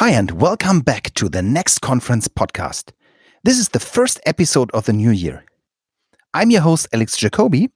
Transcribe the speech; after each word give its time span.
Hi, 0.00 0.12
and 0.12 0.30
welcome 0.30 0.80
back 0.80 1.12
to 1.16 1.28
the 1.28 1.42
Next 1.42 1.80
Conference 1.82 2.26
podcast. 2.26 2.92
This 3.44 3.58
is 3.58 3.68
the 3.68 3.78
first 3.78 4.18
episode 4.24 4.70
of 4.70 4.86
the 4.86 4.94
new 4.94 5.10
year. 5.10 5.44
I'm 6.32 6.50
your 6.50 6.62
host, 6.62 6.88
Alex 6.90 7.18
Jacoby, 7.18 7.68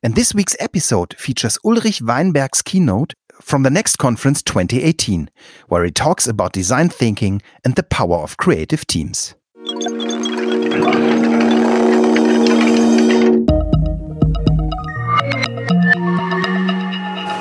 and 0.00 0.14
this 0.14 0.32
week's 0.32 0.54
episode 0.60 1.16
features 1.18 1.58
Ulrich 1.64 2.00
Weinberg's 2.00 2.62
keynote 2.62 3.14
from 3.42 3.64
the 3.64 3.70
Next 3.70 3.96
Conference 3.96 4.40
2018, 4.44 5.28
where 5.66 5.84
he 5.84 5.90
talks 5.90 6.28
about 6.28 6.52
design 6.52 6.90
thinking 6.90 7.42
and 7.64 7.74
the 7.74 7.82
power 7.82 8.18
of 8.18 8.36
creative 8.36 8.86
teams. 8.86 9.34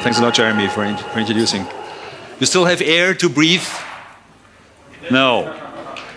Thanks 0.02 0.18
a 0.18 0.24
lot, 0.24 0.34
Jeremy, 0.34 0.70
for, 0.70 0.84
in 0.84 0.98
for 0.98 1.20
introducing. 1.20 1.68
You 2.40 2.48
still 2.48 2.66
have 2.66 2.82
air 2.82 3.14
to 3.14 3.30
breathe? 3.30 3.62
No. 5.12 5.54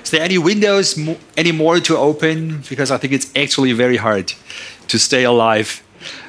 Is 0.03 0.11
there 0.11 0.23
any 0.23 0.39
windows 0.39 0.99
any 1.37 1.53
more 1.53 1.81
to 1.81 1.97
open? 1.97 2.63
Because 2.69 2.91
I 2.91 2.99
think 2.99 3.13
it's 3.13 3.31
actually 3.35 3.73
very 3.73 3.97
hard 3.97 4.33
to 4.89 4.99
stay 4.99 5.25
alive. 5.25 5.83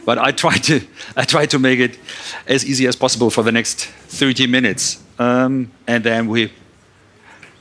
But 0.06 0.18
I 0.18 0.32
try 0.32 0.58
to 0.58 0.82
I 1.16 1.26
try 1.26 1.46
to 1.46 1.60
make 1.60 1.80
it 1.80 2.00
as 2.48 2.66
easy 2.66 2.88
as 2.88 2.96
possible 2.96 3.30
for 3.30 3.44
the 3.44 3.52
next 3.52 3.86
30 3.86 4.48
minutes, 4.48 5.04
um, 5.20 5.72
and 5.86 6.04
then 6.04 6.28
we 6.28 6.52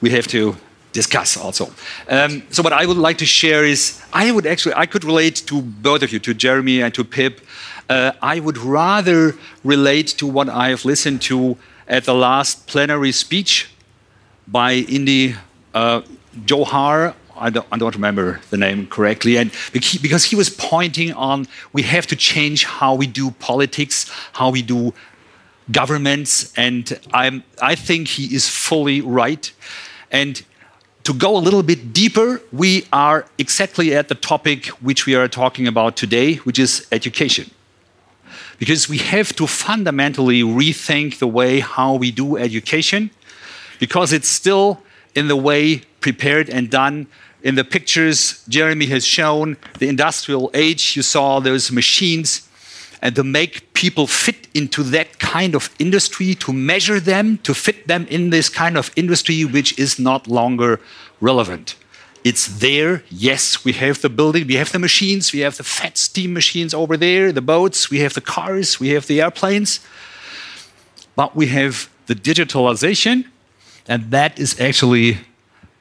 we 0.01 0.11
have 0.11 0.27
to 0.29 0.57
discuss 0.93 1.37
also. 1.37 1.67
Um, 2.09 2.43
so 2.51 2.63
what 2.63 2.73
I 2.73 2.87
would 2.87 2.97
like 2.97 3.19
to 3.19 3.27
share 3.27 3.65
is 3.65 4.01
I 4.13 4.33
would 4.33 4.47
actually 4.47 4.75
I 4.75 4.87
could 4.87 5.05
relate 5.05 5.43
to 5.47 5.61
both 5.61 6.03
of 6.03 6.13
you, 6.13 6.19
to 6.21 6.33
Jeremy 6.33 6.81
and 6.81 6.95
to 6.95 7.05
Pip. 7.05 7.41
Uh, 7.91 8.13
I 8.23 8.41
would 8.41 8.57
rather 8.57 9.35
relate 9.63 10.09
to 10.19 10.27
what 10.27 10.49
I 10.49 10.71
have 10.71 10.85
listened 10.87 11.21
to 11.23 11.57
at 11.87 12.05
the 12.05 12.15
last 12.15 12.67
plenary 12.67 13.13
speech 13.13 13.69
by 14.47 14.75
Indy 14.75 15.35
uh, 15.75 16.03
Johar. 16.45 17.15
I 17.39 17.51
don't, 17.51 17.67
I 17.71 17.77
don't, 17.77 17.95
remember 17.95 18.41
the 18.49 18.57
name 18.57 18.87
correctly, 18.87 19.37
and 19.37 19.51
because 19.73 20.25
he 20.25 20.37
was 20.37 20.49
pointing 20.49 21.13
on 21.13 21.47
we 21.75 21.83
have 21.83 22.07
to 22.07 22.17
change 22.17 22.65
how 22.65 22.95
we 22.95 23.07
do 23.07 23.31
politics, 23.33 24.11
how 24.33 24.49
we 24.49 24.63
do 24.63 24.95
governments, 25.71 26.53
and 26.57 26.99
I'm, 27.13 27.45
I 27.61 27.75
think 27.75 28.09
he 28.09 28.35
is 28.35 28.49
fully 28.49 29.01
right. 29.03 29.53
And 30.11 30.43
to 31.05 31.13
go 31.13 31.37
a 31.37 31.39
little 31.39 31.63
bit 31.63 31.93
deeper, 31.93 32.41
we 32.53 32.87
are 32.93 33.27
exactly 33.39 33.95
at 33.95 34.09
the 34.09 34.15
topic 34.15 34.67
which 34.81 35.07
we 35.07 35.15
are 35.15 35.29
talking 35.29 35.67
about 35.67 35.97
today, 35.97 36.37
which 36.37 36.59
is 36.59 36.87
education. 36.91 37.51
Because 38.59 38.89
we 38.89 38.99
have 38.99 39.35
to 39.37 39.47
fundamentally 39.47 40.43
rethink 40.43 41.19
the 41.19 41.27
way 41.27 41.61
how 41.61 41.95
we 41.95 42.11
do 42.11 42.39
education 42.39 43.11
because 43.79 44.13
it's 44.13 44.29
still 44.29 44.83
in 45.15 45.29
the 45.29 45.37
way 45.37 45.83
prepared 46.01 46.49
and 46.49 46.71
done. 46.71 47.07
In 47.43 47.55
the 47.55 47.65
pictures 47.65 48.45
Jeremy 48.49 48.87
has 48.87 49.07
shown, 49.07 49.57
the 49.79 49.89
industrial 49.89 50.51
age, 50.55 50.97
you 50.97 51.03
saw 51.03 51.41
those 51.41 51.71
machines. 51.73 52.43
And 53.03 53.15
to 53.15 53.23
make 53.23 53.73
people 53.75 54.07
fit 54.07 54.49
into 54.55 54.83
that 54.85 55.19
kind 55.19 55.55
of 55.55 55.71
industry, 55.79 56.35
to 56.37 56.53
measure 56.53 56.99
them, 56.99 57.39
to 57.39 57.55
fit 57.55 57.87
them 57.87 58.07
in 58.09 58.31
this 58.31 58.49
kind 58.49 58.77
of 58.77 58.91
industry, 58.97 59.45
which 59.45 59.79
is 59.79 59.99
not 59.99 60.27
longer 60.27 60.81
relevant. 61.21 61.77
It's 62.25 62.47
there. 62.47 63.05
Yes, 63.09 63.65
we 63.65 63.73
have 63.75 64.01
the 64.01 64.09
building, 64.09 64.49
we 64.49 64.55
have 64.55 64.73
the 64.73 64.81
machines, 64.81 65.33
we 65.33 65.41
have 65.41 65.57
the 65.57 65.63
fat 65.63 65.97
steam 65.97 66.33
machines 66.33 66.75
over 66.75 66.97
there, 66.97 67.31
the 67.31 67.43
boats, 67.43 67.91
we 67.91 68.01
have 68.01 68.15
the 68.15 68.21
cars, 68.21 68.81
we 68.81 68.89
have 68.89 69.07
the 69.07 69.21
airplanes. 69.21 69.79
But 71.15 71.37
we 71.37 71.47
have 71.47 71.89
the 72.07 72.17
digitalization, 72.17 73.27
and 73.89 74.11
that 74.11 74.39
is 74.39 74.61
actually 74.61 75.19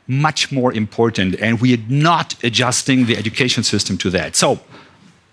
much 0.07 0.51
more 0.51 0.73
important. 0.73 1.35
And 1.41 1.59
we 1.59 1.73
are 1.73 1.83
not 1.89 2.35
adjusting 2.43 3.05
the 3.05 3.17
education 3.17 3.63
system 3.63 3.97
to 3.99 4.09
that. 4.11 4.35
So, 4.35 4.59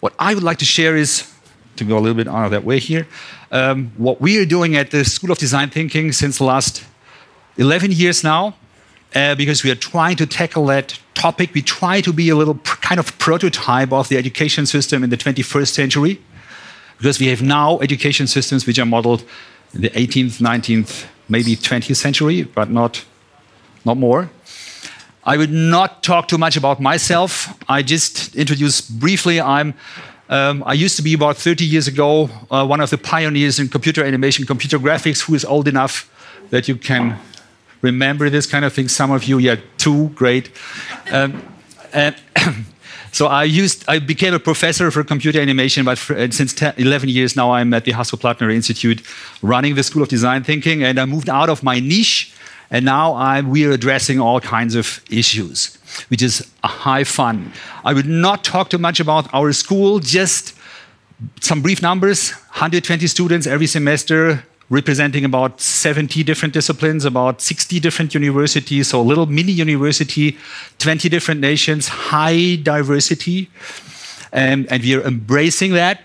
what 0.01 0.15
I 0.19 0.35
would 0.35 0.43
like 0.43 0.59
to 0.59 0.65
share 0.65 0.97
is 0.97 1.31
to 1.77 1.85
go 1.85 1.97
a 1.97 2.01
little 2.01 2.17
bit 2.17 2.29
out 2.29 2.45
of 2.47 2.51
that 2.51 2.65
way 2.65 2.79
here. 2.79 3.07
Um, 3.51 3.93
what 3.97 4.21
we 4.21 4.39
are 4.39 4.45
doing 4.45 4.77
at 4.77 4.91
the 4.91 5.05
School 5.05 5.31
of 5.31 5.39
Design 5.39 5.71
Thinking 5.71 6.13
since 6.13 6.39
the 6.39 6.45
last 6.45 6.85
11 7.59 7.93
years 7.93 8.25
now, 8.25 8.55
uh, 9.15 9.35
because 9.35 9.63
we 9.63 9.71
are 9.71 9.77
trying 9.77 10.17
to 10.17 10.27
tackle 10.27 10.67
that 10.67 10.99
topic. 11.15 11.53
We 11.55 11.63
try 11.63 12.01
to 12.01 12.13
be 12.13 12.31
a 12.31 12.37
little 12.37 12.55
kind 12.55 12.99
of 12.99 13.17
prototype 13.19 13.93
of 13.93 14.09
the 14.09 14.17
education 14.17 14.67
system 14.67 15.05
in 15.05 15.11
the 15.11 15.17
21st 15.17 15.69
century, 15.69 16.21
because 16.99 17.21
we 17.21 17.29
have 17.29 17.43
now 17.43 17.79
education 17.81 18.27
systems 18.27 18.67
which 18.67 18.79
are 18.79 18.87
modeled 18.87 19.25
in 19.75 19.83
the 19.83 19.91
18th, 19.91 20.41
19th, 20.41 21.07
maybe 21.33 21.57
20th 21.57 21.97
century, 21.97 22.43
but 22.43 22.71
not, 22.71 23.05
not 23.85 23.97
more. 23.97 24.31
I 25.25 25.37
would 25.37 25.53
not 25.53 26.03
talk 26.03 26.29
too 26.29 26.39
much 26.39 26.57
about 26.57 26.81
myself. 26.81 27.49
I 27.69 27.83
just 27.83 28.37
introduce 28.37 28.81
briefly. 28.81 29.41
I'm. 29.41 29.75
Um, 30.29 30.63
I 30.65 30.73
used 30.73 30.97
to 30.97 31.03
be 31.03 31.13
about 31.13 31.37
30 31.37 31.65
years 31.65 31.89
ago 31.89 32.31
uh, 32.51 32.65
one 32.65 32.81
of 32.81 32.89
the 32.89 32.97
pioneers 32.97 33.59
in 33.59 33.69
computer 33.69 34.03
animation, 34.03 34.47
computer 34.47 34.79
graphics. 34.79 35.21
Who 35.27 35.35
is 35.35 35.45
old 35.45 35.69
enough 35.69 35.95
that 36.51 36.69
you 36.69 36.77
can 36.77 37.19
remember 37.83 38.31
this 38.31 38.47
kind 38.47 38.65
of 38.65 38.73
thing? 38.73 38.89
Some 38.89 39.11
of 39.11 39.25
you, 39.25 39.39
yeah, 39.39 39.57
too 39.77 40.09
great. 40.11 40.51
Um, 41.13 41.43
and 41.93 42.17
so 43.13 43.27
I 43.27 43.45
used, 43.45 43.85
I 43.89 43.99
became 43.99 44.33
a 44.33 44.39
professor 44.39 44.91
for 44.91 45.05
computer 45.05 45.39
animation, 45.39 45.85
but 45.85 45.99
for, 45.99 46.17
uh, 46.17 46.31
since 46.31 46.55
10, 46.55 46.75
11 46.79 47.11
years 47.11 47.37
now, 47.37 47.53
I'm 47.53 47.75
at 47.75 47.85
the 47.85 47.93
Hasso-Plattner 47.93 48.51
Institute, 48.51 49.03
running 49.43 49.75
the 49.75 49.83
School 49.83 50.03
of 50.03 50.09
Design 50.09 50.43
Thinking, 50.43 50.83
and 50.83 50.99
I 50.99 51.05
moved 51.05 51.29
out 51.29 51.51
of 51.51 51.63
my 51.63 51.79
niche, 51.79 52.33
and 52.71 52.87
now 52.87 53.15
I'm, 53.15 53.51
we 53.51 53.67
are 53.67 53.71
addressing 53.71 54.19
all 54.19 54.41
kinds 54.41 54.75
of 54.75 55.05
issues, 55.11 55.77
which 56.09 56.23
is 56.23 56.51
a 56.65 56.69
high 56.69 57.05
fun. 57.05 57.53
I 57.85 57.93
would 57.93 58.09
not 58.09 58.45
talk 58.45 58.71
too 58.71 58.79
much 58.79 58.99
about 58.99 59.33
our 59.35 59.53
school, 59.53 59.99
just 59.99 60.55
some 61.41 61.61
brief 61.61 61.83
numbers 61.83 62.33
120 62.33 63.07
students 63.07 63.47
every 63.47 63.67
semester 63.67 64.43
representing 64.73 65.23
about 65.23 65.61
70 65.61 66.25
different 66.25 66.55
disciplines, 66.55 67.05
about 67.05 67.43
60 67.43 67.79
different 67.79 68.15
universities, 68.15 68.89
so 68.89 69.03
a 69.03 69.03
little 69.03 69.27
mini 69.27 69.53
university, 69.53 70.39
20 70.79 71.11
different 71.11 71.41
nations, 71.43 71.89
high 71.89 72.57
diversity. 72.57 73.51
And, 74.33 74.67
and 74.73 74.83
we 74.83 74.95
are 74.95 75.03
embracing 75.03 75.75
that. 75.75 76.01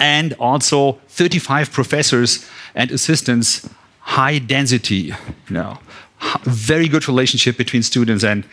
And 0.00 0.32
also 0.40 0.92
35 1.08 1.70
professors 1.70 2.48
and 2.74 2.90
assistants, 2.90 3.68
high 4.00 4.38
density, 4.38 5.12
you 5.48 5.50
know, 5.50 5.78
very 6.44 6.88
good 6.88 7.06
relationship 7.06 7.58
between 7.58 7.82
students 7.82 8.24
and, 8.24 8.46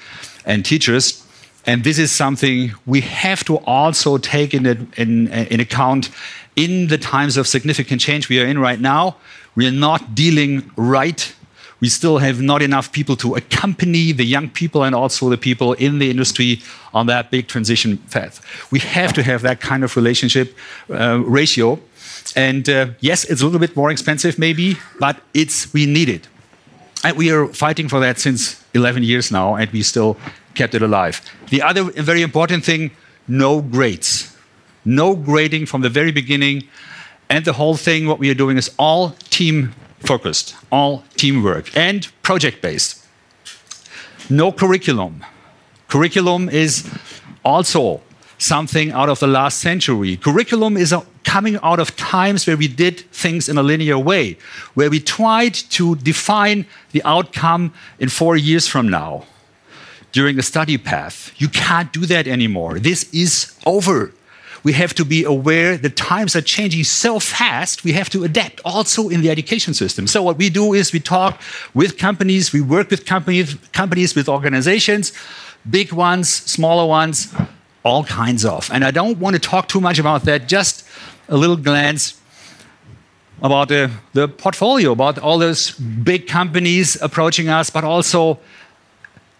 and 0.45 0.65
teachers. 0.65 1.25
And 1.65 1.85
this 1.85 1.97
is 1.97 2.11
something 2.11 2.73
we 2.85 2.99
have 2.99 3.45
to 3.45 3.59
also 3.59 4.17
take 4.17 4.53
in, 4.53 4.65
in, 4.97 5.29
in 5.29 5.61
account 5.61 6.09
in 6.55 6.87
the 6.87 6.97
times 6.97 7.37
of 7.37 7.47
significant 7.47 8.01
change 8.01 8.29
we 8.29 8.39
are 8.41 8.45
in 8.45 8.59
right 8.59 8.79
now, 8.79 9.15
we 9.55 9.67
are 9.67 9.71
not 9.71 10.15
dealing 10.15 10.69
right. 10.75 11.33
We 11.79 11.89
still 11.89 12.19
have 12.19 12.41
not 12.41 12.61
enough 12.61 12.91
people 12.91 13.15
to 13.17 13.35
accompany 13.35 14.13
the 14.13 14.23
young 14.23 14.49
people 14.49 14.83
and 14.83 14.95
also 14.95 15.29
the 15.29 15.37
people 15.37 15.73
in 15.73 15.99
the 15.99 16.09
industry 16.09 16.61
on 16.93 17.07
that 17.07 17.29
big 17.29 17.47
transition 17.47 17.97
path. 17.97 18.41
We 18.71 18.79
have 18.79 19.13
to 19.13 19.23
have 19.23 19.41
that 19.41 19.59
kind 19.59 19.83
of 19.83 19.95
relationship 19.95 20.55
uh, 20.89 21.19
ratio. 21.25 21.79
And 22.35 22.69
uh, 22.69 22.87
yes, 22.99 23.25
it's 23.25 23.41
a 23.41 23.45
little 23.45 23.59
bit 23.59 23.75
more 23.75 23.91
expensive, 23.91 24.39
maybe, 24.39 24.77
but 24.99 25.17
it's 25.33 25.73
we 25.73 25.85
need 25.85 26.09
it. 26.09 26.27
And 27.03 27.17
we 27.17 27.31
are 27.31 27.47
fighting 27.47 27.89
for 27.89 27.99
that 27.99 28.17
since 28.17 28.63
11 28.73 29.03
years 29.03 29.29
now, 29.29 29.55
and 29.55 29.69
we 29.71 29.83
still 29.83 30.15
kept 30.55 30.73
it 30.73 30.81
alive. 30.81 31.21
The 31.49 31.61
other 31.61 31.83
very 31.83 32.21
important 32.21 32.63
thing 32.63 32.91
no 33.27 33.61
grades 33.61 34.32
no 34.85 35.15
grading 35.15 35.65
from 35.65 35.81
the 35.81 35.89
very 35.89 36.11
beginning. 36.11 36.63
And 37.29 37.45
the 37.45 37.53
whole 37.53 37.75
thing, 37.75 38.07
what 38.07 38.19
we 38.19 38.29
are 38.29 38.35
doing 38.35 38.57
is 38.57 38.71
all 38.77 39.11
team 39.29 39.73
focused, 39.99 40.55
all 40.71 41.03
teamwork, 41.15 41.75
and 41.75 42.07
project 42.21 42.61
based. 42.61 43.05
No 44.29 44.51
curriculum. 44.51 45.23
Curriculum 45.87 46.49
is 46.49 46.89
also 47.43 48.01
something 48.37 48.91
out 48.91 49.09
of 49.09 49.19
the 49.19 49.27
last 49.27 49.59
century. 49.59 50.17
Curriculum 50.17 50.77
is 50.77 50.93
coming 51.23 51.57
out 51.63 51.79
of 51.79 51.95
times 51.95 52.45
where 52.45 52.57
we 52.57 52.67
did 52.67 52.99
things 53.11 53.47
in 53.47 53.57
a 53.57 53.63
linear 53.63 53.97
way, 53.97 54.37
where 54.73 54.89
we 54.89 54.99
tried 54.99 55.53
to 55.53 55.95
define 55.95 56.65
the 56.91 57.01
outcome 57.03 57.73
in 57.99 58.09
four 58.09 58.35
years 58.35 58.67
from 58.67 58.89
now 58.89 59.23
during 60.11 60.37
a 60.37 60.43
study 60.43 60.77
path. 60.77 61.31
You 61.37 61.47
can't 61.47 61.91
do 61.93 62.05
that 62.05 62.27
anymore. 62.27 62.79
This 62.79 63.11
is 63.13 63.55
over 63.65 64.11
we 64.63 64.73
have 64.73 64.93
to 64.95 65.05
be 65.05 65.23
aware 65.23 65.77
the 65.77 65.89
times 65.89 66.35
are 66.35 66.41
changing 66.41 66.83
so 66.85 67.19
fast, 67.19 67.83
we 67.83 67.91
have 67.93 68.09
to 68.11 68.23
adapt 68.23 68.61
also 68.63 69.09
in 69.09 69.21
the 69.21 69.29
education 69.29 69.73
system. 69.73 70.07
So, 70.07 70.23
what 70.23 70.37
we 70.37 70.49
do 70.49 70.73
is 70.73 70.93
we 70.93 70.99
talk 70.99 71.41
with 71.73 71.97
companies, 71.97 72.53
we 72.53 72.61
work 72.61 72.89
with 72.89 73.05
companies, 73.05 73.55
companies 73.73 74.15
with 74.15 74.29
organizations, 74.29 75.11
big 75.69 75.91
ones, 75.91 76.29
smaller 76.29 76.87
ones, 76.87 77.33
all 77.83 78.03
kinds 78.05 78.45
of. 78.45 78.69
And 78.71 78.83
I 78.85 78.91
don't 78.91 79.19
want 79.19 79.35
to 79.35 79.39
talk 79.39 79.67
too 79.67 79.81
much 79.81 79.99
about 79.99 80.23
that, 80.23 80.47
just 80.47 80.85
a 81.27 81.37
little 81.37 81.57
glance 81.57 82.19
about 83.41 83.67
the, 83.67 83.91
the 84.13 84.27
portfolio, 84.27 84.93
about 84.93 85.19
all 85.19 85.37
those 85.37 85.71
big 85.71 86.27
companies 86.27 86.99
approaching 87.01 87.49
us, 87.49 87.69
but 87.69 87.83
also 87.83 88.39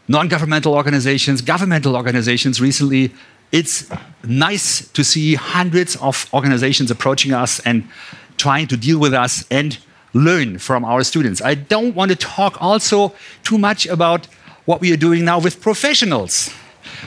non 0.08 0.28
governmental 0.28 0.74
organizations, 0.74 1.42
governmental 1.42 1.96
organizations 1.96 2.60
recently. 2.60 3.14
It's 3.54 3.88
nice 4.24 4.88
to 4.90 5.04
see 5.04 5.36
hundreds 5.36 5.96
of 5.98 6.28
organizations 6.34 6.90
approaching 6.90 7.34
us 7.34 7.60
and 7.60 7.88
trying 8.36 8.66
to 8.68 8.76
deal 8.76 9.00
with 9.00 9.14
us 9.14 9.46
and 9.52 9.78
learn 10.16 10.58
from 10.58 10.84
our 10.84 11.04
students. 11.04 11.40
I 11.40 11.54
don't 11.54 11.94
want 11.94 12.10
to 12.10 12.16
talk 12.16 12.60
also 12.60 13.14
too 13.44 13.60
much 13.60 13.86
about 13.86 14.26
what 14.66 14.82
we 14.82 14.92
are 14.92 14.98
doing 14.98 15.24
now 15.24 15.40
with 15.40 15.62
professionals, 15.62 16.50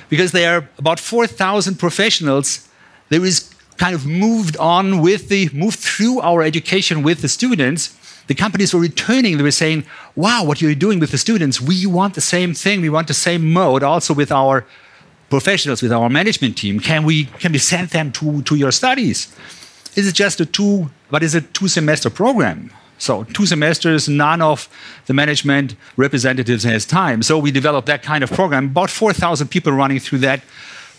because 0.08 0.30
there 0.30 0.56
are 0.56 0.68
about 0.78 1.00
4,000 1.00 1.80
professionals. 1.80 2.68
There 3.08 3.24
is 3.24 3.52
kind 3.76 3.96
of 3.96 4.06
moved 4.06 4.56
on 4.58 5.00
with 5.00 5.28
the, 5.28 5.50
moved 5.52 5.80
through 5.80 6.20
our 6.20 6.42
education 6.42 7.02
with 7.02 7.22
the 7.22 7.28
students. 7.28 7.96
The 8.28 8.36
companies 8.36 8.72
were 8.72 8.80
returning, 8.80 9.36
they 9.36 9.42
were 9.42 9.50
saying, 9.50 9.84
wow, 10.14 10.44
what 10.44 10.62
you're 10.62 10.76
doing 10.76 11.00
with 11.00 11.10
the 11.10 11.18
students, 11.18 11.60
we 11.60 11.86
want 11.86 12.14
the 12.14 12.20
same 12.20 12.54
thing, 12.54 12.82
we 12.82 12.88
want 12.88 13.08
the 13.08 13.14
same 13.14 13.52
mode 13.52 13.82
also 13.82 14.14
with 14.14 14.30
our 14.30 14.64
professionals, 15.28 15.82
with 15.82 15.92
our 15.92 16.08
management 16.08 16.56
team. 16.56 16.80
Can 16.80 17.04
we, 17.04 17.24
can 17.24 17.52
we 17.52 17.58
send 17.58 17.88
them 17.88 18.12
to, 18.12 18.42
to 18.42 18.54
your 18.54 18.72
studies? 18.72 19.34
Is 19.96 20.06
it 20.06 20.14
just 20.14 20.40
a 20.40 20.46
two, 20.46 20.90
what 21.08 21.22
is 21.22 21.34
a 21.34 21.40
two 21.40 21.68
semester 21.68 22.10
program? 22.10 22.70
So 22.98 23.24
two 23.24 23.46
semesters, 23.46 24.08
none 24.08 24.40
of 24.40 24.68
the 25.06 25.14
management 25.14 25.76
representatives 25.96 26.64
has 26.64 26.86
time. 26.86 27.22
So 27.22 27.38
we 27.38 27.50
developed 27.50 27.86
that 27.86 28.02
kind 28.02 28.24
of 28.24 28.30
program. 28.30 28.66
About 28.66 28.90
4,000 28.90 29.48
people 29.48 29.72
running 29.72 30.00
through 30.00 30.18
that 30.18 30.42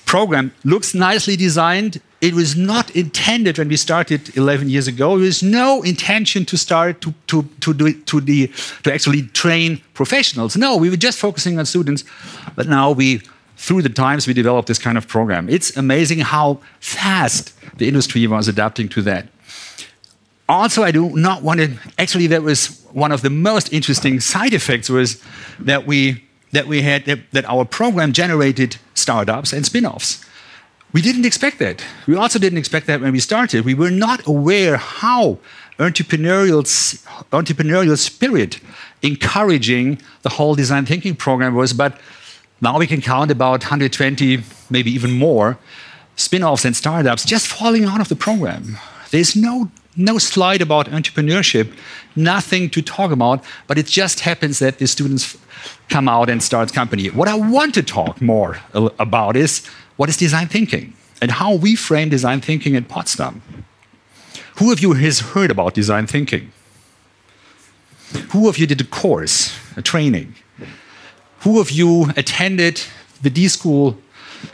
program. 0.05 0.53
Looks 0.63 0.93
nicely 0.93 1.35
designed. 1.35 2.01
It 2.21 2.33
was 2.33 2.55
not 2.55 2.89
intended 2.95 3.57
when 3.57 3.67
we 3.67 3.77
started 3.77 4.35
11 4.35 4.69
years 4.69 4.87
ago. 4.87 5.17
There 5.17 5.25
was 5.25 5.43
no 5.43 5.81
intention 5.83 6.45
to 6.45 6.57
start 6.57 7.01
to, 7.01 7.13
to, 7.27 7.43
to, 7.61 7.73
do, 7.73 7.93
to, 7.93 8.21
the, 8.21 8.47
to 8.83 8.93
actually 8.93 9.23
train 9.23 9.81
professionals. 9.93 10.55
No, 10.55 10.77
we 10.77 10.89
were 10.89 10.97
just 10.97 11.19
focusing 11.19 11.59
on 11.59 11.65
students. 11.65 12.03
But 12.55 12.67
now 12.67 12.91
we, 12.91 13.21
through 13.57 13.81
the 13.81 13.89
times, 13.89 14.27
we 14.27 14.33
developed 14.33 14.67
this 14.67 14.79
kind 14.79 14.97
of 14.97 15.07
program. 15.07 15.49
It's 15.49 15.75
amazing 15.75 16.19
how 16.19 16.59
fast 16.79 17.53
the 17.77 17.87
industry 17.87 18.25
was 18.27 18.47
adapting 18.47 18.87
to 18.89 19.01
that. 19.01 19.27
Also 20.49 20.81
i 20.81 20.91
do 20.91 21.09
not 21.09 21.43
want 21.43 21.59
to 21.59 21.77
actually 21.97 22.25
that 22.27 22.41
was 22.41 22.81
one 22.93 23.11
of 23.11 23.21
the 23.21 23.29
most 23.29 23.73
interesting 23.73 24.21
side 24.21 24.53
effects 24.53 24.89
was 24.89 25.21
that 25.59 25.85
we 25.85 26.23
that 26.53 26.67
we 26.67 26.81
had 26.81 27.03
that, 27.03 27.19
that 27.33 27.43
our 27.49 27.65
program 27.65 28.13
generated 28.13 28.77
startups 28.93 29.51
and 29.51 29.65
spin-offs. 29.65 30.23
We 30.93 31.01
didn't 31.01 31.25
expect 31.25 31.59
that. 31.59 31.83
We 32.07 32.15
also 32.15 32.39
didn't 32.39 32.57
expect 32.57 32.87
that 32.87 33.01
when 33.01 33.11
we 33.11 33.19
started. 33.19 33.65
We 33.65 33.73
were 33.73 33.91
not 33.91 34.25
aware 34.25 34.77
how 34.77 35.39
entrepreneurial 35.77 36.63
entrepreneurial 37.31 37.97
spirit 37.97 38.61
encouraging 39.01 40.01
the 40.21 40.29
whole 40.29 40.55
design 40.55 40.85
thinking 40.85 41.15
program 41.15 41.55
was 41.55 41.73
but 41.73 41.99
now 42.61 42.77
we 42.77 42.87
can 42.87 43.01
count 43.01 43.31
about 43.31 43.61
120 43.63 44.39
maybe 44.69 44.91
even 44.91 45.11
more 45.11 45.57
spin-offs 46.15 46.65
and 46.65 46.75
startups 46.75 47.25
just 47.25 47.47
falling 47.47 47.85
out 47.85 48.01
of 48.01 48.09
the 48.09 48.15
program 48.15 48.77
there's 49.11 49.35
no 49.35 49.69
no 49.97 50.19
slide 50.19 50.61
about 50.61 50.87
entrepreneurship, 50.87 51.73
nothing 52.15 52.69
to 52.69 52.81
talk 52.81 53.11
about, 53.11 53.43
but 53.65 53.77
it 53.77 53.87
just 53.87 54.21
happens 54.21 54.59
that 54.59 54.77
the 54.77 54.87
students 54.87 55.37
come 55.89 56.07
out 56.07 56.29
and 56.29 56.41
start 56.41 56.71
company. 56.71 57.07
What 57.09 57.27
I 57.27 57.35
want 57.35 57.73
to 57.73 57.83
talk 57.83 58.21
more 58.21 58.59
about 58.73 59.35
is 59.35 59.65
what 59.97 60.07
is 60.07 60.17
design 60.17 60.47
thinking 60.47 60.93
and 61.19 61.31
how 61.31 61.55
we 61.55 61.75
frame 61.75 62.09
design 62.09 62.41
thinking 62.41 62.75
at 62.75 62.87
Potsdam. 62.87 63.41
Who 64.57 64.71
of 64.71 64.81
you 64.81 64.93
has 64.93 65.19
heard 65.19 65.49
about 65.49 65.73
design 65.73 66.05
thinking? 66.05 66.51
Who 68.29 68.47
of 68.47 68.57
you 68.57 68.67
did 68.67 68.79
a 68.79 68.83
course, 68.83 69.57
a 69.75 69.81
training? 69.81 70.35
Who 71.41 71.59
of 71.59 71.71
you 71.71 72.09
attended 72.15 72.81
the 73.21 73.29
D 73.29 73.47
School 73.47 73.97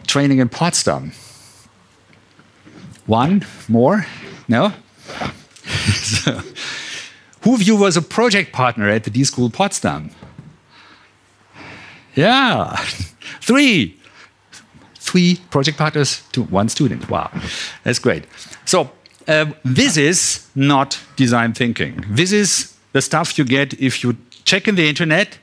training 0.08 0.40
in 0.40 0.50
Potsdam? 0.50 1.12
One? 3.06 3.46
More? 3.68 4.06
No? 4.48 4.74
so, 5.94 6.32
who 7.42 7.56
of 7.56 7.64
you 7.64 7.76
was 7.76 7.98
a 7.98 8.02
project 8.02 8.52
partner 8.52 8.90
at 8.90 9.04
the 9.04 9.10
D 9.10 9.24
School 9.24 9.50
Potsdam? 9.50 10.12
Yeah, 12.16 12.76
three. 13.42 14.00
Three 14.96 15.40
project 15.52 15.78
partners 15.78 16.24
to 16.32 16.44
one 16.44 16.70
student. 16.70 17.10
Wow, 17.10 17.30
that's 17.84 18.00
great. 18.00 18.26
So, 18.66 18.90
um, 19.28 19.54
this 19.64 19.98
is 19.98 20.48
not 20.56 21.00
design 21.16 21.54
thinking. 21.54 22.04
This 22.10 22.32
is 22.32 22.74
the 22.94 23.02
stuff 23.02 23.38
you 23.38 23.46
get 23.46 23.74
if 23.80 24.04
you 24.04 24.18
check 24.46 24.68
in 24.68 24.76
the 24.76 24.88
internet 24.88 25.38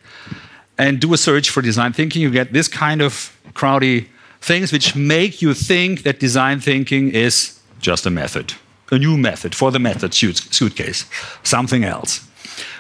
and 0.81 0.99
do 0.99 1.13
a 1.13 1.19
search 1.19 1.51
for 1.51 1.63
design 1.63 1.93
thinking. 1.93 2.23
You 2.23 2.31
get 2.31 2.53
this 2.53 2.69
kind 2.69 3.03
of 3.03 3.13
crowdy 3.53 4.09
things 4.41 4.73
which 4.73 4.97
make 4.97 5.43
you 5.43 5.53
think 5.55 6.03
that 6.05 6.19
design 6.19 6.61
thinking 6.61 7.11
is 7.11 7.61
just 7.79 8.07
a 8.07 8.11
method 8.11 8.55
a 8.91 8.99
new 8.99 9.17
method 9.17 9.55
for 9.55 9.71
the 9.71 9.79
method 9.79 10.13
suitcase, 10.13 11.05
something 11.43 11.85
else. 11.85 12.27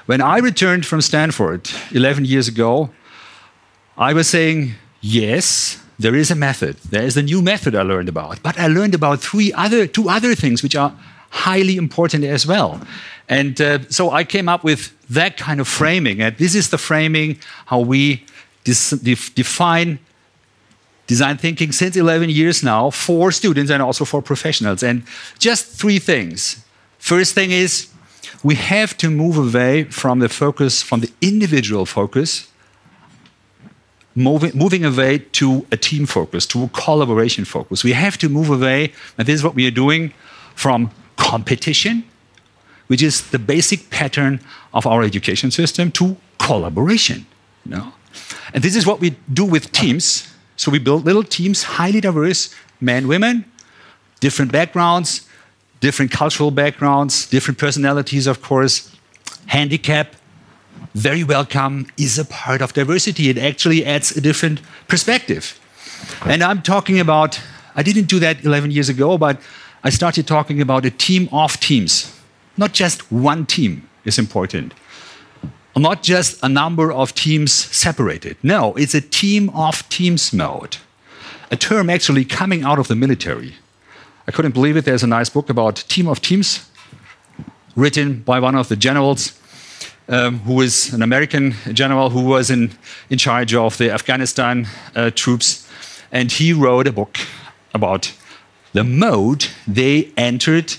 When 0.06 0.20
I 0.20 0.38
returned 0.38 0.84
from 0.84 1.00
Stanford 1.00 1.70
11 1.92 2.24
years 2.24 2.48
ago, 2.48 2.90
I 3.96 4.12
was 4.12 4.28
saying, 4.28 4.74
yes, 5.00 5.80
there 5.98 6.16
is 6.16 6.30
a 6.30 6.34
method. 6.34 6.76
There 6.78 7.04
is 7.04 7.16
a 7.16 7.22
new 7.22 7.42
method 7.42 7.74
I 7.74 7.82
learned 7.82 8.08
about. 8.08 8.42
But 8.42 8.58
I 8.58 8.66
learned 8.66 8.94
about 8.94 9.20
three 9.20 9.52
other, 9.52 9.86
two 9.86 10.08
other 10.08 10.34
things 10.34 10.62
which 10.62 10.74
are 10.74 10.92
highly 11.30 11.76
important 11.76 12.24
as 12.24 12.46
well. 12.46 12.80
And 13.30 13.60
uh, 13.60 13.78
so 13.88 14.10
I 14.10 14.24
came 14.24 14.48
up 14.48 14.64
with 14.64 14.92
that 15.08 15.36
kind 15.36 15.60
of 15.60 15.68
framing. 15.68 16.20
And 16.20 16.36
this 16.36 16.54
is 16.54 16.68
the 16.70 16.78
framing 16.78 17.38
how 17.66 17.78
we 17.78 18.26
define 18.64 20.00
design 21.06 21.38
thinking 21.38 21.72
since 21.72 21.96
11 21.96 22.28
years 22.30 22.62
now 22.62 22.90
for 22.90 23.32
students 23.32 23.70
and 23.70 23.82
also 23.82 24.04
for 24.04 24.20
professionals. 24.20 24.82
And 24.82 25.04
just 25.38 25.66
three 25.66 25.98
things. 25.98 26.64
First 26.98 27.34
thing 27.34 27.52
is 27.52 27.88
we 28.42 28.56
have 28.56 28.96
to 28.98 29.10
move 29.10 29.38
away 29.38 29.84
from 29.84 30.18
the 30.18 30.28
focus, 30.28 30.82
from 30.82 31.00
the 31.00 31.10
individual 31.20 31.86
focus, 31.86 32.48
moving, 34.14 34.52
moving 34.54 34.84
away 34.84 35.18
to 35.18 35.66
a 35.70 35.76
team 35.76 36.04
focus, 36.04 36.46
to 36.46 36.64
a 36.64 36.68
collaboration 36.68 37.44
focus. 37.44 37.84
We 37.84 37.92
have 37.92 38.18
to 38.18 38.28
move 38.28 38.50
away, 38.50 38.92
and 39.18 39.26
this 39.26 39.36
is 39.36 39.44
what 39.44 39.54
we 39.54 39.66
are 39.66 39.72
doing, 39.72 40.12
from 40.54 40.90
competition, 41.16 42.04
which 42.90 43.02
is 43.02 43.30
the 43.30 43.38
basic 43.38 43.88
pattern 43.90 44.40
of 44.74 44.84
our 44.86 45.02
education 45.02 45.50
system, 45.50 45.90
to 45.92 46.16
collaboration. 46.38 47.24
You 47.64 47.70
know? 47.76 47.92
And 48.52 48.64
this 48.64 48.74
is 48.74 48.84
what 48.84 48.98
we 49.00 49.16
do 49.32 49.44
with 49.44 49.70
teams 49.70 50.26
so 50.60 50.70
we 50.70 50.78
build 50.78 51.06
little 51.06 51.24
teams, 51.24 51.62
highly 51.62 52.02
diverse, 52.02 52.54
men, 52.82 53.08
women, 53.08 53.46
different 54.20 54.52
backgrounds, 54.52 55.26
different 55.80 56.10
cultural 56.10 56.50
backgrounds, 56.50 57.26
different 57.26 57.56
personalities, 57.56 58.26
of 58.26 58.42
course. 58.42 58.94
Handicap, 59.46 60.16
very 60.94 61.24
welcome, 61.24 61.86
is 61.96 62.18
a 62.18 62.26
part 62.26 62.60
of 62.60 62.74
diversity. 62.74 63.30
It 63.30 63.38
actually 63.38 63.86
adds 63.86 64.14
a 64.14 64.20
different 64.20 64.60
perspective. 64.86 65.58
And 66.26 66.42
I'm 66.42 66.60
talking 66.60 67.00
about, 67.00 67.40
I 67.74 67.82
didn't 67.82 68.08
do 68.10 68.18
that 68.18 68.44
11 68.44 68.70
years 68.70 68.90
ago, 68.90 69.16
but 69.16 69.40
I 69.82 69.88
started 69.88 70.26
talking 70.26 70.60
about 70.60 70.84
a 70.84 70.90
team 70.90 71.30
of 71.32 71.58
teams. 71.58 72.14
Not 72.60 72.72
just 72.72 73.10
one 73.10 73.46
team 73.46 73.88
is 74.04 74.18
important 74.18 74.74
not 75.80 76.02
just 76.02 76.42
a 76.42 76.48
number 76.48 76.92
of 76.92 77.14
teams 77.14 77.52
separated. 77.52 78.36
No, 78.42 78.74
it's 78.74 78.94
a 78.94 79.00
team 79.00 79.50
of 79.50 79.88
teams 79.88 80.32
mode, 80.32 80.76
a 81.50 81.56
term 81.56 81.90
actually 81.90 82.24
coming 82.24 82.64
out 82.64 82.78
of 82.78 82.88
the 82.88 82.96
military. 82.96 83.54
I 84.26 84.32
couldn't 84.32 84.52
believe 84.52 84.76
it. 84.76 84.84
There's 84.84 85.02
a 85.02 85.06
nice 85.06 85.30
book 85.30 85.50
about 85.50 85.76
team 85.88 86.06
of 86.06 86.20
teams 86.20 86.70
written 87.76 88.20
by 88.20 88.40
one 88.40 88.54
of 88.54 88.68
the 88.68 88.76
generals 88.76 89.38
um, 90.08 90.40
who 90.40 90.60
is 90.60 90.92
an 90.92 91.02
American 91.02 91.54
general 91.72 92.10
who 92.10 92.22
was 92.22 92.50
in, 92.50 92.72
in 93.08 93.18
charge 93.18 93.54
of 93.54 93.78
the 93.78 93.90
Afghanistan 93.90 94.66
uh, 94.94 95.10
troops. 95.10 95.68
And 96.12 96.32
he 96.32 96.52
wrote 96.52 96.88
a 96.88 96.92
book 96.92 97.18
about 97.72 98.12
the 98.72 98.84
mode 98.84 99.46
they 99.66 100.12
entered 100.16 100.76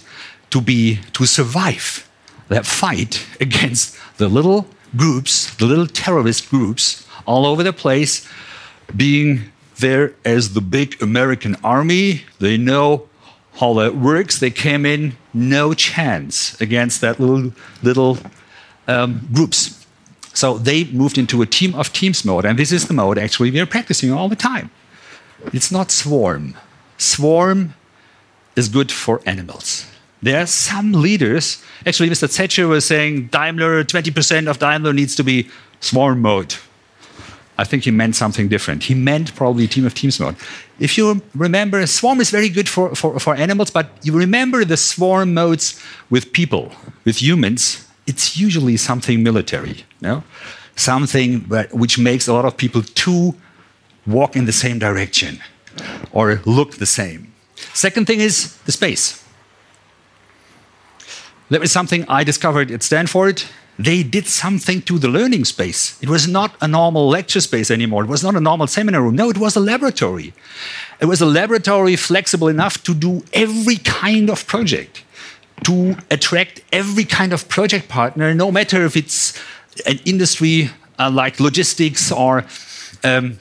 to 0.51 0.61
be 0.61 0.99
to 1.13 1.25
survive 1.25 2.07
that 2.49 2.65
fight 2.65 3.25
against 3.39 3.97
the 4.17 4.29
little 4.29 4.67
groups, 4.95 5.53
the 5.55 5.65
little 5.65 5.87
terrorist 5.87 6.49
groups 6.49 7.07
all 7.25 7.45
over 7.45 7.63
the 7.63 7.73
place, 7.73 8.27
being 8.95 9.51
there 9.79 10.13
as 10.25 10.53
the 10.53 10.61
big 10.61 11.01
American 11.01 11.55
army. 11.63 12.23
They 12.39 12.57
know 12.57 13.09
how 13.59 13.73
that 13.75 13.95
works. 13.95 14.39
They 14.39 14.51
came 14.51 14.85
in 14.85 15.17
no 15.33 15.73
chance 15.73 16.59
against 16.61 17.01
that 17.01 17.19
little 17.19 17.53
little 17.81 18.17
um, 18.87 19.27
groups. 19.33 19.85
So 20.33 20.57
they 20.57 20.85
moved 20.85 21.17
into 21.17 21.41
a 21.41 21.45
team 21.45 21.75
of 21.75 21.91
teams 21.91 22.23
mode, 22.23 22.45
and 22.45 22.57
this 22.57 22.71
is 22.71 22.87
the 22.87 22.93
mode 22.93 23.17
actually 23.17 23.51
we 23.51 23.59
are 23.59 23.65
practicing 23.65 24.11
all 24.11 24.29
the 24.29 24.35
time. 24.35 24.71
It's 25.53 25.71
not 25.71 25.91
swarm. 25.91 26.55
Swarm 26.97 27.73
is 28.55 28.69
good 28.69 28.91
for 28.91 29.21
animals. 29.25 29.90
There 30.21 30.39
are 30.41 30.45
some 30.45 30.91
leaders, 30.91 31.63
actually, 31.85 32.09
Mr. 32.09 32.27
Zetsche 32.27 32.67
was 32.67 32.85
saying 32.85 33.27
Daimler, 33.27 33.83
20% 33.83 34.47
of 34.47 34.59
Daimler 34.59 34.93
needs 34.93 35.15
to 35.15 35.23
be 35.23 35.49
swarm 35.79 36.21
mode. 36.21 36.55
I 37.57 37.63
think 37.63 37.83
he 37.83 37.91
meant 37.91 38.15
something 38.15 38.47
different. 38.47 38.83
He 38.83 38.95
meant 38.95 39.35
probably 39.35 39.67
team 39.67 39.85
of 39.85 39.93
teams 39.93 40.19
mode. 40.19 40.35
If 40.79 40.97
you 40.97 41.21
remember, 41.35 41.85
swarm 41.85 42.19
is 42.19 42.29
very 42.31 42.49
good 42.49 42.69
for, 42.69 42.95
for, 42.95 43.19
for 43.19 43.35
animals, 43.35 43.69
but 43.71 43.89
you 44.03 44.13
remember 44.13 44.65
the 44.65 44.77
swarm 44.77 45.33
modes 45.33 45.79
with 46.09 46.33
people, 46.33 46.71
with 47.05 47.21
humans, 47.21 47.87
it's 48.07 48.37
usually 48.37 48.77
something 48.77 49.21
military, 49.21 49.85
no? 50.01 50.23
Something 50.75 51.41
which 51.71 51.99
makes 51.99 52.27
a 52.27 52.33
lot 52.33 52.45
of 52.45 52.57
people 52.57 52.81
to 52.81 53.35
walk 54.07 54.35
in 54.35 54.45
the 54.45 54.51
same 54.51 54.79
direction 54.79 55.39
or 56.11 56.41
look 56.45 56.77
the 56.77 56.85
same. 56.85 57.31
Second 57.73 58.07
thing 58.07 58.19
is 58.19 58.57
the 58.65 58.71
space. 58.71 59.20
That 61.51 61.59
was 61.59 61.71
something 61.71 62.05
I 62.07 62.23
discovered 62.23 62.71
at 62.71 62.81
Stanford. 62.81 63.43
They 63.77 64.03
did 64.03 64.25
something 64.25 64.81
to 64.83 64.97
the 64.97 65.09
learning 65.09 65.43
space. 65.43 66.01
It 66.01 66.07
was 66.07 66.25
not 66.25 66.55
a 66.61 66.67
normal 66.67 67.09
lecture 67.09 67.41
space 67.41 67.69
anymore. 67.69 68.05
It 68.05 68.09
was 68.09 68.23
not 68.23 68.35
a 68.35 68.39
normal 68.39 68.67
seminar 68.67 69.01
room. 69.01 69.17
No, 69.17 69.29
it 69.29 69.37
was 69.37 69.57
a 69.57 69.59
laboratory. 69.59 70.33
It 71.01 71.07
was 71.07 71.19
a 71.19 71.25
laboratory 71.25 71.97
flexible 71.97 72.47
enough 72.47 72.81
to 72.83 72.93
do 72.93 73.25
every 73.33 73.75
kind 73.75 74.29
of 74.29 74.47
project, 74.47 75.03
to 75.65 75.97
attract 76.09 76.61
every 76.71 77.03
kind 77.03 77.33
of 77.33 77.49
project 77.49 77.89
partner, 77.89 78.33
no 78.33 78.49
matter 78.49 78.85
if 78.85 78.95
it's 78.95 79.37
an 79.85 79.99
industry 80.05 80.69
uh, 80.99 81.11
like 81.11 81.41
logistics 81.41 82.13
or 82.13 82.45
um, 83.03 83.37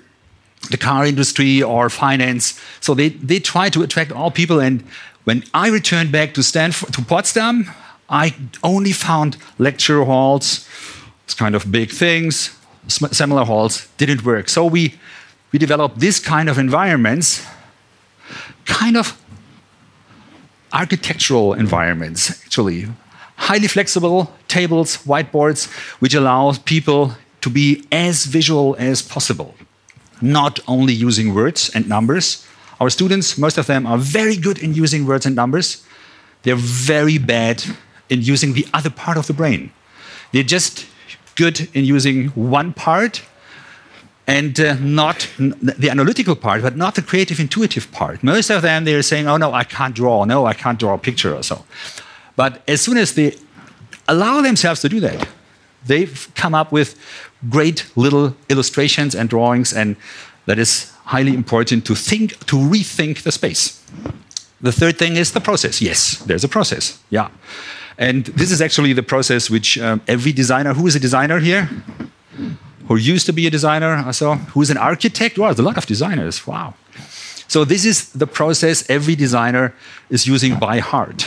the 0.72 0.78
car 0.78 1.06
industry 1.06 1.62
or 1.62 1.88
finance. 1.88 2.60
So 2.80 2.92
they, 2.94 3.10
they 3.10 3.38
try 3.38 3.68
to 3.68 3.84
attract 3.84 4.10
all 4.10 4.32
people. 4.32 4.58
And 4.58 4.82
when 5.22 5.44
I 5.54 5.68
returned 5.68 6.10
back 6.10 6.34
to 6.34 6.42
Stanford, 6.42 6.92
to 6.94 7.02
Potsdam, 7.02 7.70
I 8.10 8.34
only 8.62 8.92
found 8.92 9.36
lecture 9.58 10.04
halls, 10.04 10.68
kind 11.38 11.54
of 11.54 11.70
big 11.70 11.90
things, 11.90 12.50
seminar 12.88 13.46
halls 13.46 13.86
didn't 13.98 14.24
work. 14.24 14.48
So 14.48 14.66
we, 14.66 14.94
we 15.52 15.58
developed 15.58 16.00
this 16.00 16.18
kind 16.18 16.48
of 16.48 16.58
environments, 16.58 17.46
kind 18.64 18.96
of 18.96 19.16
architectural 20.72 21.54
environments, 21.54 22.30
actually. 22.44 22.88
Highly 23.36 23.68
flexible 23.68 24.32
tables, 24.48 24.98
whiteboards, 24.98 25.70
which 26.00 26.14
allow 26.14 26.52
people 26.52 27.14
to 27.40 27.48
be 27.48 27.84
as 27.90 28.26
visual 28.26 28.76
as 28.78 29.00
possible, 29.00 29.54
not 30.20 30.60
only 30.66 30.92
using 30.92 31.32
words 31.32 31.70
and 31.74 31.88
numbers. 31.88 32.46
Our 32.80 32.90
students, 32.90 33.38
most 33.38 33.56
of 33.56 33.66
them, 33.66 33.86
are 33.86 33.98
very 33.98 34.36
good 34.36 34.58
in 34.58 34.74
using 34.74 35.06
words 35.06 35.26
and 35.26 35.34
numbers. 35.34 35.84
They're 36.42 36.56
very 36.56 37.18
bad 37.18 37.62
in 38.10 38.20
using 38.22 38.52
the 38.52 38.66
other 38.74 38.90
part 38.90 39.16
of 39.16 39.26
the 39.26 39.32
brain. 39.32 39.72
They're 40.32 40.42
just 40.42 40.86
good 41.36 41.68
in 41.74 41.84
using 41.84 42.28
one 42.28 42.72
part 42.72 43.22
and 44.26 44.60
uh, 44.60 44.74
not 44.74 45.28
the 45.38 45.88
analytical 45.90 46.36
part, 46.36 46.62
but 46.62 46.76
not 46.76 46.94
the 46.94 47.02
creative, 47.02 47.40
intuitive 47.40 47.90
part. 47.90 48.22
Most 48.22 48.50
of 48.50 48.62
them, 48.62 48.84
they're 48.84 49.02
saying, 49.02 49.26
oh, 49.26 49.36
no, 49.36 49.52
I 49.52 49.64
can't 49.64 49.94
draw. 49.94 50.24
No, 50.24 50.46
I 50.46 50.54
can't 50.54 50.78
draw 50.78 50.94
a 50.94 50.98
picture 50.98 51.34
or 51.34 51.42
so. 51.42 51.64
But 52.36 52.62
as 52.68 52.80
soon 52.80 52.96
as 52.96 53.14
they 53.14 53.36
allow 54.06 54.40
themselves 54.40 54.80
to 54.82 54.88
do 54.88 55.00
that, 55.00 55.28
they've 55.84 56.28
come 56.34 56.54
up 56.54 56.70
with 56.70 56.96
great 57.48 57.90
little 57.96 58.36
illustrations 58.48 59.14
and 59.14 59.28
drawings, 59.28 59.72
and 59.72 59.96
that 60.46 60.58
is 60.58 60.92
highly 61.06 61.34
important 61.34 61.84
to 61.86 61.94
think, 61.94 62.38
to 62.46 62.56
rethink 62.56 63.22
the 63.22 63.32
space. 63.32 63.82
The 64.60 64.72
third 64.72 64.98
thing 64.98 65.16
is 65.16 65.32
the 65.32 65.40
process. 65.40 65.80
Yes, 65.80 66.18
there's 66.26 66.44
a 66.44 66.48
process. 66.48 66.98
Yeah. 67.10 67.28
And 67.96 68.26
this 68.26 68.50
is 68.50 68.60
actually 68.60 68.92
the 68.92 69.02
process 69.02 69.50
which 69.50 69.78
um, 69.78 70.00
every 70.08 70.32
designer, 70.32 70.74
who 70.74 70.86
is 70.86 70.96
a 70.96 71.00
designer 71.00 71.38
here? 71.38 71.68
Who 72.88 72.96
used 72.96 73.26
to 73.26 73.32
be 73.32 73.46
a 73.46 73.50
designer, 73.50 74.02
I 74.06 74.10
saw. 74.10 74.36
Who 74.54 74.62
is 74.62 74.70
an 74.70 74.76
architect? 74.76 75.38
Wow, 75.38 75.48
there's 75.48 75.60
a 75.60 75.62
lot 75.62 75.78
of 75.78 75.86
designers. 75.86 76.46
Wow. 76.46 76.74
So 77.46 77.64
this 77.64 77.84
is 77.84 78.10
the 78.12 78.26
process 78.26 78.88
every 78.88 79.14
designer 79.14 79.74
is 80.08 80.26
using 80.26 80.58
by 80.58 80.78
heart, 80.78 81.26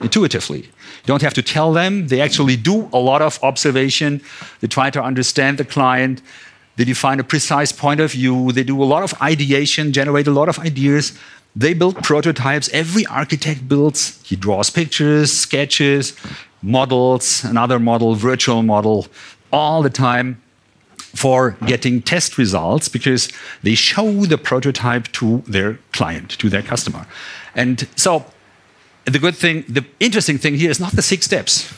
intuitively. 0.00 0.60
You 0.60 1.06
don't 1.06 1.22
have 1.22 1.34
to 1.34 1.42
tell 1.42 1.72
them. 1.72 2.08
They 2.08 2.20
actually 2.20 2.56
do 2.56 2.88
a 2.92 2.98
lot 2.98 3.22
of 3.22 3.38
observation. 3.42 4.22
They 4.60 4.68
try 4.68 4.90
to 4.90 5.02
understand 5.02 5.58
the 5.58 5.64
client. 5.64 6.22
They 6.76 6.84
define 6.84 7.20
a 7.20 7.24
precise 7.24 7.72
point 7.72 8.00
of 8.00 8.12
view. 8.12 8.52
They 8.52 8.64
do 8.64 8.82
a 8.82 8.84
lot 8.84 9.02
of 9.02 9.14
ideation, 9.20 9.92
generate 9.92 10.26
a 10.26 10.32
lot 10.32 10.48
of 10.48 10.58
ideas. 10.58 11.18
They 11.56 11.72
build 11.74 12.02
prototypes. 12.02 12.68
Every 12.72 13.06
architect 13.06 13.68
builds, 13.68 14.20
he 14.24 14.36
draws 14.36 14.70
pictures, 14.70 15.32
sketches, 15.32 16.16
models, 16.62 17.44
another 17.44 17.78
model, 17.78 18.14
virtual 18.14 18.62
model, 18.62 19.06
all 19.52 19.82
the 19.82 19.90
time 19.90 20.42
for 20.96 21.52
getting 21.66 22.02
test 22.02 22.38
results 22.38 22.88
because 22.88 23.28
they 23.62 23.76
show 23.76 24.24
the 24.24 24.36
prototype 24.36 25.06
to 25.12 25.44
their 25.46 25.78
client, 25.92 26.30
to 26.30 26.48
their 26.48 26.62
customer. 26.62 27.06
And 27.54 27.86
so 27.94 28.24
the 29.04 29.20
good 29.20 29.36
thing, 29.36 29.64
the 29.68 29.84
interesting 30.00 30.38
thing 30.38 30.56
here 30.56 30.70
is 30.70 30.80
not 30.80 30.92
the 30.92 31.02
six 31.02 31.26
steps. 31.26 31.72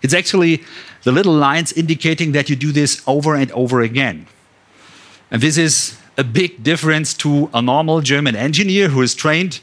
It's 0.00 0.14
actually 0.14 0.64
the 1.02 1.12
little 1.12 1.34
lines 1.34 1.72
indicating 1.72 2.32
that 2.32 2.48
you 2.48 2.56
do 2.56 2.72
this 2.72 3.02
over 3.06 3.34
and 3.34 3.50
over 3.52 3.82
again. 3.82 4.26
And 5.30 5.42
this 5.42 5.58
is 5.58 5.97
a 6.18 6.24
big 6.24 6.64
difference 6.64 7.14
to 7.14 7.48
a 7.54 7.62
normal 7.62 8.00
German 8.00 8.34
engineer 8.34 8.88
who 8.88 9.00
is 9.02 9.14
trained. 9.14 9.60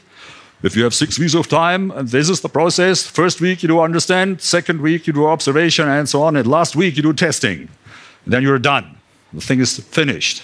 If 0.62 0.74
you 0.74 0.84
have 0.84 0.94
six 0.94 1.18
weeks 1.18 1.34
of 1.34 1.48
time, 1.48 1.92
this 1.94 2.30
is 2.30 2.40
the 2.40 2.48
process. 2.48 3.06
First 3.06 3.42
week 3.42 3.62
you 3.62 3.68
do 3.68 3.80
understand, 3.80 4.40
second 4.40 4.80
week 4.80 5.06
you 5.06 5.12
do 5.12 5.26
observation, 5.26 5.86
and 5.86 6.08
so 6.08 6.22
on. 6.22 6.34
And 6.34 6.46
last 6.46 6.74
week 6.74 6.96
you 6.96 7.02
do 7.02 7.12
testing. 7.12 7.68
Then 8.26 8.42
you're 8.42 8.58
done. 8.58 8.96
The 9.34 9.42
thing 9.42 9.60
is 9.60 9.78
finished. 9.78 10.42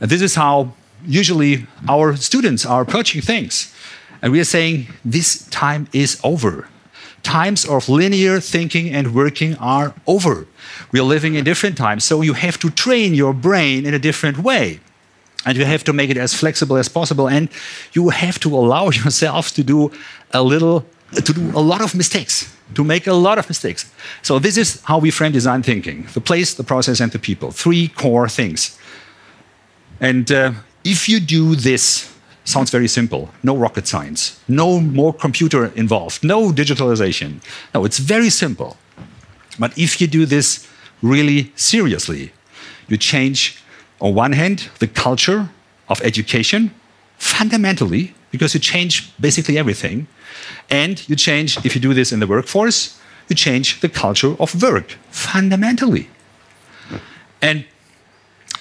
And 0.00 0.10
this 0.10 0.20
is 0.20 0.34
how 0.34 0.74
usually 1.06 1.66
our 1.88 2.16
students 2.16 2.66
are 2.66 2.82
approaching 2.82 3.22
things. 3.22 3.72
And 4.20 4.32
we 4.32 4.40
are 4.40 4.44
saying 4.44 4.88
this 5.04 5.46
time 5.48 5.86
is 5.92 6.20
over. 6.24 6.66
Times 7.22 7.64
of 7.64 7.88
linear 7.88 8.40
thinking 8.40 8.90
and 8.90 9.14
working 9.14 9.54
are 9.56 9.94
over. 10.08 10.48
We 10.90 10.98
are 10.98 11.04
living 11.04 11.36
in 11.36 11.44
different 11.44 11.76
times, 11.76 12.02
so 12.02 12.20
you 12.20 12.32
have 12.32 12.58
to 12.58 12.70
train 12.70 13.14
your 13.14 13.32
brain 13.32 13.86
in 13.86 13.94
a 13.94 13.98
different 13.98 14.38
way 14.38 14.80
and 15.46 15.56
you 15.56 15.64
have 15.64 15.84
to 15.84 15.92
make 15.92 16.10
it 16.10 16.16
as 16.16 16.34
flexible 16.34 16.76
as 16.76 16.88
possible. 16.88 17.28
And 17.28 17.48
you 17.92 18.10
have 18.10 18.38
to 18.40 18.54
allow 18.54 18.90
yourself 18.90 19.52
to 19.54 19.62
do 19.62 19.90
a 20.32 20.42
little 20.42 20.84
to 21.12 21.32
do 21.32 21.50
a 21.58 21.60
lot 21.60 21.80
of 21.80 21.94
mistakes 21.94 22.56
to 22.74 22.84
make 22.84 23.08
a 23.08 23.12
lot 23.12 23.36
of 23.38 23.48
mistakes. 23.48 23.90
So 24.22 24.38
this 24.38 24.56
is 24.56 24.80
how 24.82 24.98
we 24.98 25.10
frame 25.10 25.32
design 25.32 25.62
thinking 25.62 26.06
the 26.14 26.20
place 26.20 26.54
the 26.54 26.64
process 26.64 27.00
and 27.00 27.10
the 27.12 27.18
people. 27.18 27.50
Three 27.50 27.88
core 27.88 28.28
things. 28.28 28.78
And 30.00 30.30
uh, 30.30 30.52
if 30.84 31.08
you 31.08 31.20
do 31.20 31.56
this 31.56 32.08
sounds 32.44 32.70
very 32.70 32.88
simple. 32.88 33.28
No 33.42 33.56
rocket 33.56 33.86
science. 33.86 34.40
No 34.48 34.80
more 34.80 35.12
computer 35.12 35.72
involved. 35.76 36.24
No 36.24 36.50
digitalization. 36.50 37.40
No 37.74 37.84
it's 37.84 37.98
very 37.98 38.30
simple. 38.30 38.76
But 39.58 39.76
if 39.76 40.00
you 40.00 40.06
do 40.06 40.26
this 40.26 40.66
really 41.02 41.52
seriously 41.56 42.32
you 42.90 42.96
change 42.96 43.59
on 44.00 44.14
one 44.14 44.32
hand, 44.32 44.68
the 44.78 44.86
culture 44.86 45.50
of 45.88 46.00
education, 46.02 46.70
fundamentally, 47.18 48.14
because 48.30 48.54
you 48.54 48.60
change 48.60 49.12
basically 49.20 49.58
everything. 49.58 50.06
And 50.70 51.06
you 51.08 51.16
change, 51.16 51.64
if 51.64 51.74
you 51.74 51.80
do 51.80 51.94
this 51.94 52.12
in 52.12 52.20
the 52.20 52.26
workforce, 52.26 52.98
you 53.28 53.36
change 53.36 53.80
the 53.80 53.88
culture 53.88 54.34
of 54.40 54.60
work, 54.62 54.96
fundamentally. 55.10 56.08
And 57.42 57.64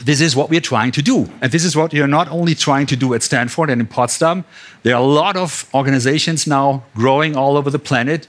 this 0.02 0.22
is 0.22 0.36
what 0.36 0.50
we're 0.50 0.62
trying 0.62 0.92
to 0.92 1.02
do. 1.02 1.30
And 1.42 1.52
this 1.52 1.64
is 1.64 1.76
what 1.76 1.94
you're 1.94 2.08
not 2.08 2.30
only 2.30 2.56
trying 2.56 2.86
to 2.88 2.96
do 2.96 3.14
at 3.14 3.24
Stanford 3.24 3.70
and 3.70 3.82
in 3.82 3.88
Potsdam, 3.88 4.46
there 4.84 4.96
are 4.96 5.02
a 5.02 5.06
lot 5.06 5.36
of 5.36 5.70
organizations 5.74 6.48
now 6.48 6.84
growing 6.96 7.36
all 7.36 7.58
over 7.58 7.70
the 7.70 7.80
planet. 7.80 8.28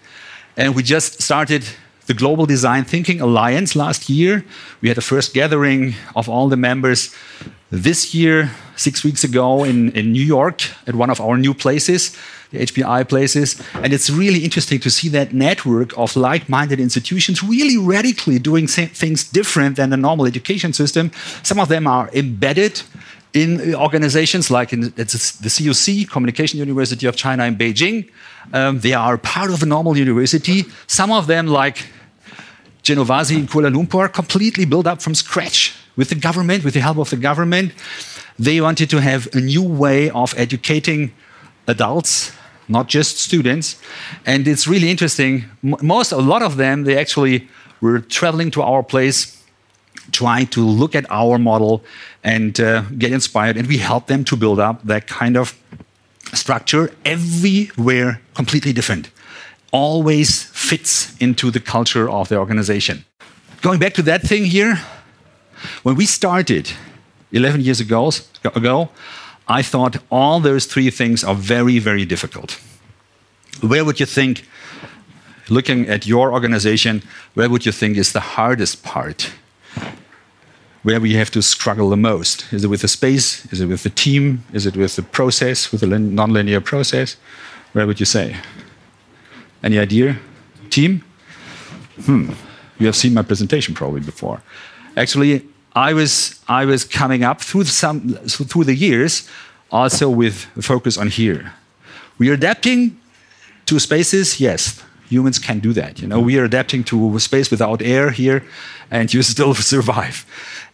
And 0.57 0.75
we 0.75 0.83
just 0.83 1.23
started 1.23 1.65
the 2.11 2.15
Global 2.15 2.45
Design 2.45 2.83
Thinking 2.83 3.21
Alliance 3.21 3.77
last 3.77 4.11
year. 4.11 4.45
We 4.81 4.89
had 4.89 4.97
the 4.97 5.09
first 5.13 5.33
gathering 5.33 5.95
of 6.17 6.29
all 6.29 6.49
the 6.49 6.57
members 6.57 7.15
this 7.71 8.13
year, 8.13 8.51
six 8.75 9.05
weeks 9.05 9.23
ago, 9.23 9.63
in, 9.63 9.93
in 9.93 10.11
New 10.11 10.25
York 10.25 10.61
at 10.89 10.97
one 10.97 11.09
of 11.09 11.21
our 11.21 11.39
new 11.39 11.55
places, 11.55 12.17
the 12.51 12.59
HPI 12.67 13.09
places. 13.09 13.63
And 13.75 13.93
it's 13.93 14.11
really 14.11 14.41
interesting 14.45 14.81
to 14.81 14.91
see 14.91 15.09
that 15.11 15.33
network 15.33 15.97
of 15.97 16.17
like 16.17 16.49
minded 16.49 16.81
institutions 16.81 17.45
really 17.45 17.79
radically 17.79 18.41
doing 18.41 18.67
things 18.67 19.23
different 19.31 19.77
than 19.77 19.91
the 19.91 19.97
normal 19.97 20.27
education 20.27 20.73
system. 20.73 21.13
Some 21.45 21.61
of 21.61 21.69
them 21.69 21.87
are 21.87 22.11
embedded 22.13 22.83
in 23.33 23.73
organizations 23.77 24.51
like 24.51 24.73
in, 24.73 24.81
the 24.81 25.51
CUC, 25.55 26.11
Communication 26.11 26.59
University 26.59 27.07
of 27.07 27.15
China 27.15 27.45
in 27.45 27.55
Beijing. 27.55 28.11
Um, 28.53 28.81
they 28.81 28.95
are 28.95 29.17
part 29.17 29.53
of 29.53 29.63
a 29.63 29.67
normal 29.67 29.97
university. 29.97 30.65
Some 30.89 31.13
of 31.13 31.29
them, 31.29 31.47
like 31.47 31.87
Genovasi 32.83 33.37
in 33.37 33.47
Kuala 33.47 33.71
Lumpur, 33.73 34.13
completely 34.13 34.65
built 34.65 34.87
up 34.87 35.03
from 35.03 35.15
scratch 35.15 35.75
with 35.97 36.09
the 36.09 36.15
government, 36.15 36.65
with 36.65 36.75
the 36.75 36.81
help 36.81 36.99
of 36.99 37.11
the 37.11 37.17
government. 37.17 37.73
They 38.39 38.61
wanted 38.61 38.89
to 38.91 39.01
have 39.01 39.29
a 39.35 39.41
new 39.41 39.63
way 39.63 40.11
of 40.11 40.35
educating 40.37 41.13
adults, 41.67 42.33
not 42.69 42.89
just 42.89 43.19
students. 43.19 43.77
And 44.25 44.49
it's 44.49 44.67
really 44.67 44.91
interesting. 44.91 45.45
Most, 45.63 46.13
a 46.13 46.17
lot 46.17 46.43
of 46.43 46.57
them, 46.57 46.85
they 46.85 46.97
actually 46.99 47.49
were 47.81 48.01
traveling 48.01 48.51
to 48.53 48.63
our 48.63 48.83
place, 48.83 49.37
trying 50.13 50.47
to 50.49 50.61
look 50.61 50.95
at 50.95 51.05
our 51.11 51.39
model 51.39 51.85
and 52.25 52.59
uh, 52.61 52.83
get 52.99 53.13
inspired. 53.13 53.57
And 53.57 53.69
we 53.69 53.79
help 53.79 54.07
them 54.07 54.25
to 54.25 54.37
build 54.37 54.59
up 54.59 54.83
that 54.85 55.07
kind 55.07 55.37
of 55.37 55.55
structure 56.33 56.93
everywhere 57.05 58.21
completely 58.35 58.73
different. 58.73 59.11
Always 59.73 60.45
fits 60.45 61.17
into 61.19 61.51
the 61.51 61.61
culture 61.61 62.09
of 62.11 62.29
the 62.29 62.37
organization. 62.37 63.05
Going 63.63 63.79
back 63.79 63.95
to 63.95 64.03
that 64.03 64.23
thing 64.23 64.47
here, 64.47 64.81
when 65.83 65.97
we 65.97 66.07
started 66.07 66.73
11 67.33 67.61
years 67.61 67.81
ago, 67.81 68.11
ago 68.45 68.89
I 69.47 69.63
thought 69.63 69.99
all 70.11 70.41
those 70.41 70.67
three 70.67 70.91
things 70.91 71.25
are 71.25 71.35
very, 71.35 71.79
very 71.79 72.05
difficult. 72.05 72.61
Where 73.61 73.85
would 73.85 74.01
you 74.01 74.07
think, 74.07 74.47
looking 75.49 75.89
at 75.89 76.07
your 76.07 76.33
organization, 76.33 77.03
where 77.35 77.51
would 77.51 77.67
you 77.67 77.73
think 77.73 77.97
is 77.97 78.13
the 78.13 78.21
hardest 78.21 78.83
part? 78.83 79.33
Where 80.83 81.01
we 81.01 81.15
have 81.15 81.31
to 81.33 81.43
struggle 81.43 81.91
the 81.91 81.97
most? 81.97 82.51
Is 82.53 82.65
it 82.65 82.69
with 82.69 82.81
the 82.81 82.89
space? 82.89 83.45
Is 83.53 83.61
it 83.61 83.67
with 83.67 83.83
the 83.83 83.91
team? 83.91 84.45
Is 84.53 84.67
it 84.67 84.77
with 84.77 84.97
the 84.97 85.03
process, 85.03 85.73
with 85.73 85.83
the 85.83 85.87
nonlinear 85.87 86.65
process? 86.65 87.17
Where 87.73 87.87
would 87.87 88.01
you 88.01 88.07
say? 88.07 88.37
Any 89.63 89.79
idea? 89.79 90.19
Team? 90.71 91.05
Hmm. 92.05 92.33
You 92.79 92.87
have 92.87 92.97
seen 92.97 93.15
my 93.15 93.23
presentation 93.23 93.75
probably 93.75 94.01
before. 94.01 94.43
Actually, 94.97 95.47
I 95.75 95.93
was 95.93 96.41
I 96.49 96.65
was 96.65 96.85
coming 96.85 97.23
up 97.23 97.41
through 97.41 97.65
some 97.65 98.15
through 98.27 98.65
the 98.65 98.75
years, 98.75 99.29
also 99.71 100.09
with 100.09 100.47
a 100.57 100.63
focus 100.63 100.97
on 100.99 101.09
here. 101.09 101.53
We 102.19 102.31
are 102.31 102.35
adapting 102.35 102.99
to 103.67 103.79
spaces. 103.79 104.41
Yes, 104.41 104.83
humans 105.09 105.39
can 105.39 105.61
do 105.61 105.73
that. 105.75 106.01
You 106.01 106.09
know, 106.09 106.21
we 106.21 106.39
are 106.39 106.45
adapting 106.45 106.85
to 106.85 107.19
space 107.19 107.51
without 107.51 107.83
air 107.83 108.11
here, 108.11 108.43
and 108.91 109.13
you 109.13 109.23
still 109.35 109.55
survive. 109.55 110.25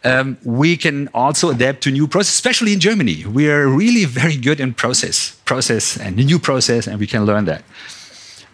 Um, 0.05 0.39
we 0.45 0.77
can 0.77 1.09
also 1.13 1.51
adapt 1.51 1.83
to 1.83 1.91
new 1.91 2.07
process, 2.07 2.35
especially 2.35 2.73
in 2.73 2.81
Germany. 2.81 3.25
We 3.27 3.51
are 3.51 3.67
really 3.67 4.05
very 4.05 4.37
good 4.37 4.61
in 4.61 4.75
process, 4.75 5.37
process 5.45 5.97
and 5.99 6.17
new 6.17 6.39
process, 6.39 6.87
and 6.87 7.01
we 7.01 7.07
can 7.07 7.25
learn 7.25 7.47
that. 7.47 7.65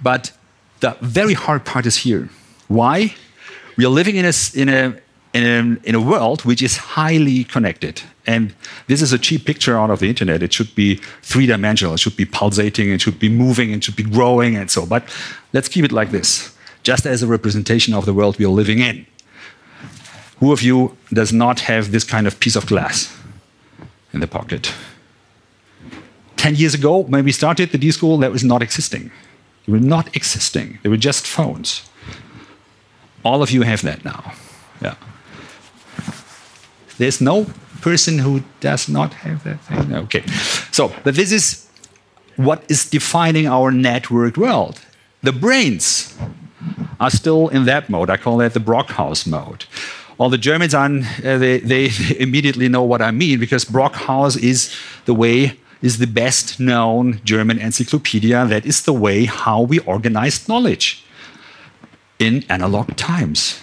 But 0.03 0.33
the 0.81 0.97
very 1.01 1.35
hard 1.35 1.65
part 1.65 1.87
is 1.87 1.99
here. 1.99 2.29
Why? 2.69 3.15
We 3.77 3.85
are 3.85 3.89
living 3.89 4.17
in 4.17 4.25
a, 4.25 4.33
in 4.55 4.69
a, 4.69 4.97
in 5.33 5.45
a, 5.45 5.89
in 5.89 5.95
a 5.95 6.01
world 6.01 6.45
which 6.45 6.63
is 6.63 6.77
highly 6.77 7.45
connected. 7.45 8.03
And 8.27 8.55
this 8.87 9.03
is 9.03 9.13
a 9.13 9.19
cheap 9.19 9.45
picture 9.45 9.77
out 9.77 9.91
of 9.91 9.99
the 9.99 10.09
internet. 10.09 10.43
It 10.43 10.53
should 10.53 10.75
be 10.75 10.97
three 11.23 11.47
dimensional, 11.47 11.95
it 11.95 12.01
should 12.01 12.17
be 12.17 12.25
pulsating, 12.25 12.91
it 12.91 13.01
should 13.01 13.19
be 13.19 13.29
moving, 13.29 13.73
it 13.73 13.83
should 13.83 13.97
be 13.97 14.05
growing, 14.05 14.57
and 14.57 14.71
so. 14.71 14.87
But 14.87 15.05
let's 15.53 15.69
keep 15.69 15.85
it 15.85 15.93
like 15.93 16.11
this, 16.11 16.57
just 16.83 17.07
as 17.07 17.23
a 17.23 17.27
representation 17.27 17.95
of 17.95 18.05
the 18.05 18.15
world 18.15 18.39
we 18.39 18.45
are 18.45 18.49
living 18.49 18.79
in. 18.79 19.07
Who 20.39 20.53
of 20.53 20.63
you 20.63 20.97
does 21.13 21.33
not 21.33 21.61
have 21.61 21.93
this 21.93 22.05
kind 22.05 22.27
of 22.27 22.39
piece 22.39 22.57
of 22.57 22.67
glass 22.67 23.17
in 24.13 24.21
the 24.21 24.27
pocket? 24.27 24.73
10 26.37 26.57
years 26.57 26.75
ago, 26.75 26.99
when 26.99 27.25
we 27.25 27.33
started 27.33 27.71
the 27.71 27.79
D 27.79 27.91
School, 27.93 28.19
that 28.19 28.33
was 28.33 28.43
not 28.43 28.63
existing. 28.63 29.11
They 29.67 29.73
were 29.73 29.81
not 29.81 30.15
existing, 30.17 30.79
they 30.83 30.89
were 30.89 30.97
just 30.97 31.27
phones. 31.27 31.89
All 33.25 33.43
of 33.43 33.51
you 33.53 33.63
have 33.63 33.83
that 33.83 34.05
now. 34.05 34.33
Yeah. 34.81 34.97
There's 36.99 37.21
no 37.21 37.47
person 37.81 38.19
who 38.19 38.43
does 38.61 38.89
not 38.89 39.15
have 39.15 39.45
that 39.45 39.61
thing. 39.61 39.95
Okay. 39.95 40.27
So, 40.73 40.93
but 41.05 41.15
this 41.15 41.31
is 41.31 41.69
what 42.37 42.65
is 42.69 42.89
defining 42.89 43.47
our 43.47 43.71
networked 43.71 44.37
world. 44.37 44.81
The 45.23 45.33
brains 45.33 46.17
are 46.99 47.11
still 47.11 47.49
in 47.49 47.65
that 47.67 47.89
mode. 47.89 48.11
I 48.11 48.17
call 48.17 48.39
that 48.39 48.55
the 48.55 48.61
Brockhaus 48.61 49.27
mode. 49.27 49.67
All 50.19 50.31
the 50.31 50.39
Germans, 50.39 50.75
are, 50.75 50.87
uh, 50.87 51.39
they, 51.39 51.59
they 51.59 51.91
immediately 52.19 52.69
know 52.69 52.83
what 52.83 53.03
I 53.03 53.11
mean 53.11 53.41
because 53.41 53.65
Brockhaus 53.65 54.41
is 54.41 54.75
the 55.05 55.15
way 55.15 55.59
is 55.83 55.99
the 55.99 56.07
best 56.07 56.61
known 56.61 57.21
German 57.25 57.59
encyclopedia. 57.59 58.47
That 58.47 58.65
is 58.65 58.83
the 58.83 58.93
way 58.93 59.25
how 59.25 59.61
we 59.63 59.81
organized 59.81 60.49
knowledge 60.49 61.05
in 62.19 62.45
analog 62.49 62.97
times. 62.97 63.61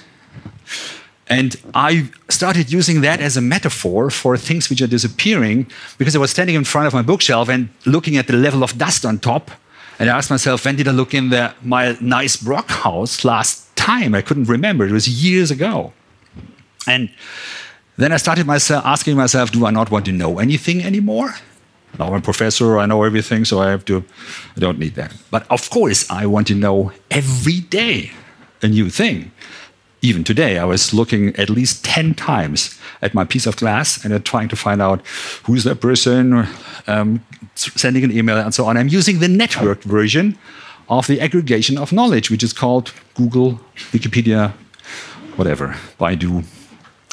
And 1.30 1.56
I 1.76 2.10
started 2.28 2.72
using 2.72 3.02
that 3.02 3.22
as 3.22 3.38
a 3.38 3.42
metaphor 3.42 4.10
for 4.10 4.36
things 4.36 4.70
which 4.70 4.82
are 4.82 4.88
disappearing 4.88 5.68
because 5.98 6.16
I 6.16 6.20
was 6.20 6.32
standing 6.32 6.56
in 6.56 6.64
front 6.64 6.88
of 6.88 6.94
my 6.94 7.04
bookshelf 7.04 7.50
and 7.50 7.70
looking 7.86 8.18
at 8.18 8.28
the 8.28 8.34
level 8.34 8.64
of 8.64 8.78
dust 8.78 9.06
on 9.06 9.20
top. 9.20 9.52
And 10.00 10.10
I 10.10 10.18
asked 10.18 10.32
myself, 10.32 10.66
when 10.66 10.76
did 10.76 10.88
I 10.88 10.92
look 10.92 11.14
in 11.14 11.30
the, 11.30 11.54
my 11.62 11.96
nice 12.02 12.38
Brockhaus 12.38 13.24
last 13.24 13.76
time? 13.76 14.16
I 14.16 14.22
couldn't 14.22 14.46
remember. 14.46 14.88
It 14.88 14.92
was 14.92 15.08
years 15.24 15.52
ago. 15.52 15.94
And 16.88 17.12
then 17.98 18.12
I 18.12 18.18
started 18.18 18.48
myself 18.48 18.84
asking 18.86 19.16
myself, 19.16 19.52
do 19.52 19.66
I 19.66 19.72
not 19.72 19.92
want 19.92 20.06
to 20.06 20.12
know 20.12 20.40
anything 20.40 20.82
anymore? 20.82 21.36
Now 21.98 22.08
I'm 22.08 22.14
a 22.14 22.22
professor, 22.22 22.78
I 22.78 22.86
know 22.86 23.04
everything, 23.04 23.46
so 23.46 23.60
I 23.60 23.72
have 23.72 23.84
to, 23.86 24.04
I 24.56 24.60
don't 24.60 24.80
need 24.80 24.96
that. 24.96 25.14
But 25.32 25.50
of 25.50 25.70
course, 25.70 26.10
I 26.10 26.26
want 26.26 26.48
to 26.48 26.56
know 26.56 26.92
every 27.10 27.62
day 27.62 28.12
a 28.62 28.68
new 28.68 28.90
thing. 28.90 29.32
Even 30.02 30.24
today, 30.24 30.58
I 30.58 30.64
was 30.64 30.94
looking 30.94 31.36
at 31.36 31.50
least 31.50 31.84
10 31.84 32.14
times 32.14 32.80
at 33.02 33.14
my 33.14 33.26
piece 33.26 33.46
of 33.46 33.58
glass 33.58 34.04
and 34.06 34.26
trying 34.26 34.48
to 34.50 34.56
find 34.56 34.82
out 34.82 35.06
who's 35.44 35.66
that 35.66 35.82
person, 35.82 36.48
um, 36.88 37.22
sending 37.56 38.04
an 38.06 38.12
email, 38.12 38.38
and 38.38 38.54
so 38.54 38.66
on. 38.66 38.78
I'm 38.78 38.88
using 38.88 39.20
the 39.20 39.28
networked 39.28 39.84
version 39.84 40.38
of 40.88 41.08
the 41.08 41.20
aggregation 41.20 41.78
of 41.78 41.92
knowledge, 41.92 42.32
which 42.32 42.44
is 42.44 42.54
called 42.54 42.94
Google, 43.14 43.60
Wikipedia, 43.92 44.54
whatever, 45.36 45.76
Baidu. 46.00 46.46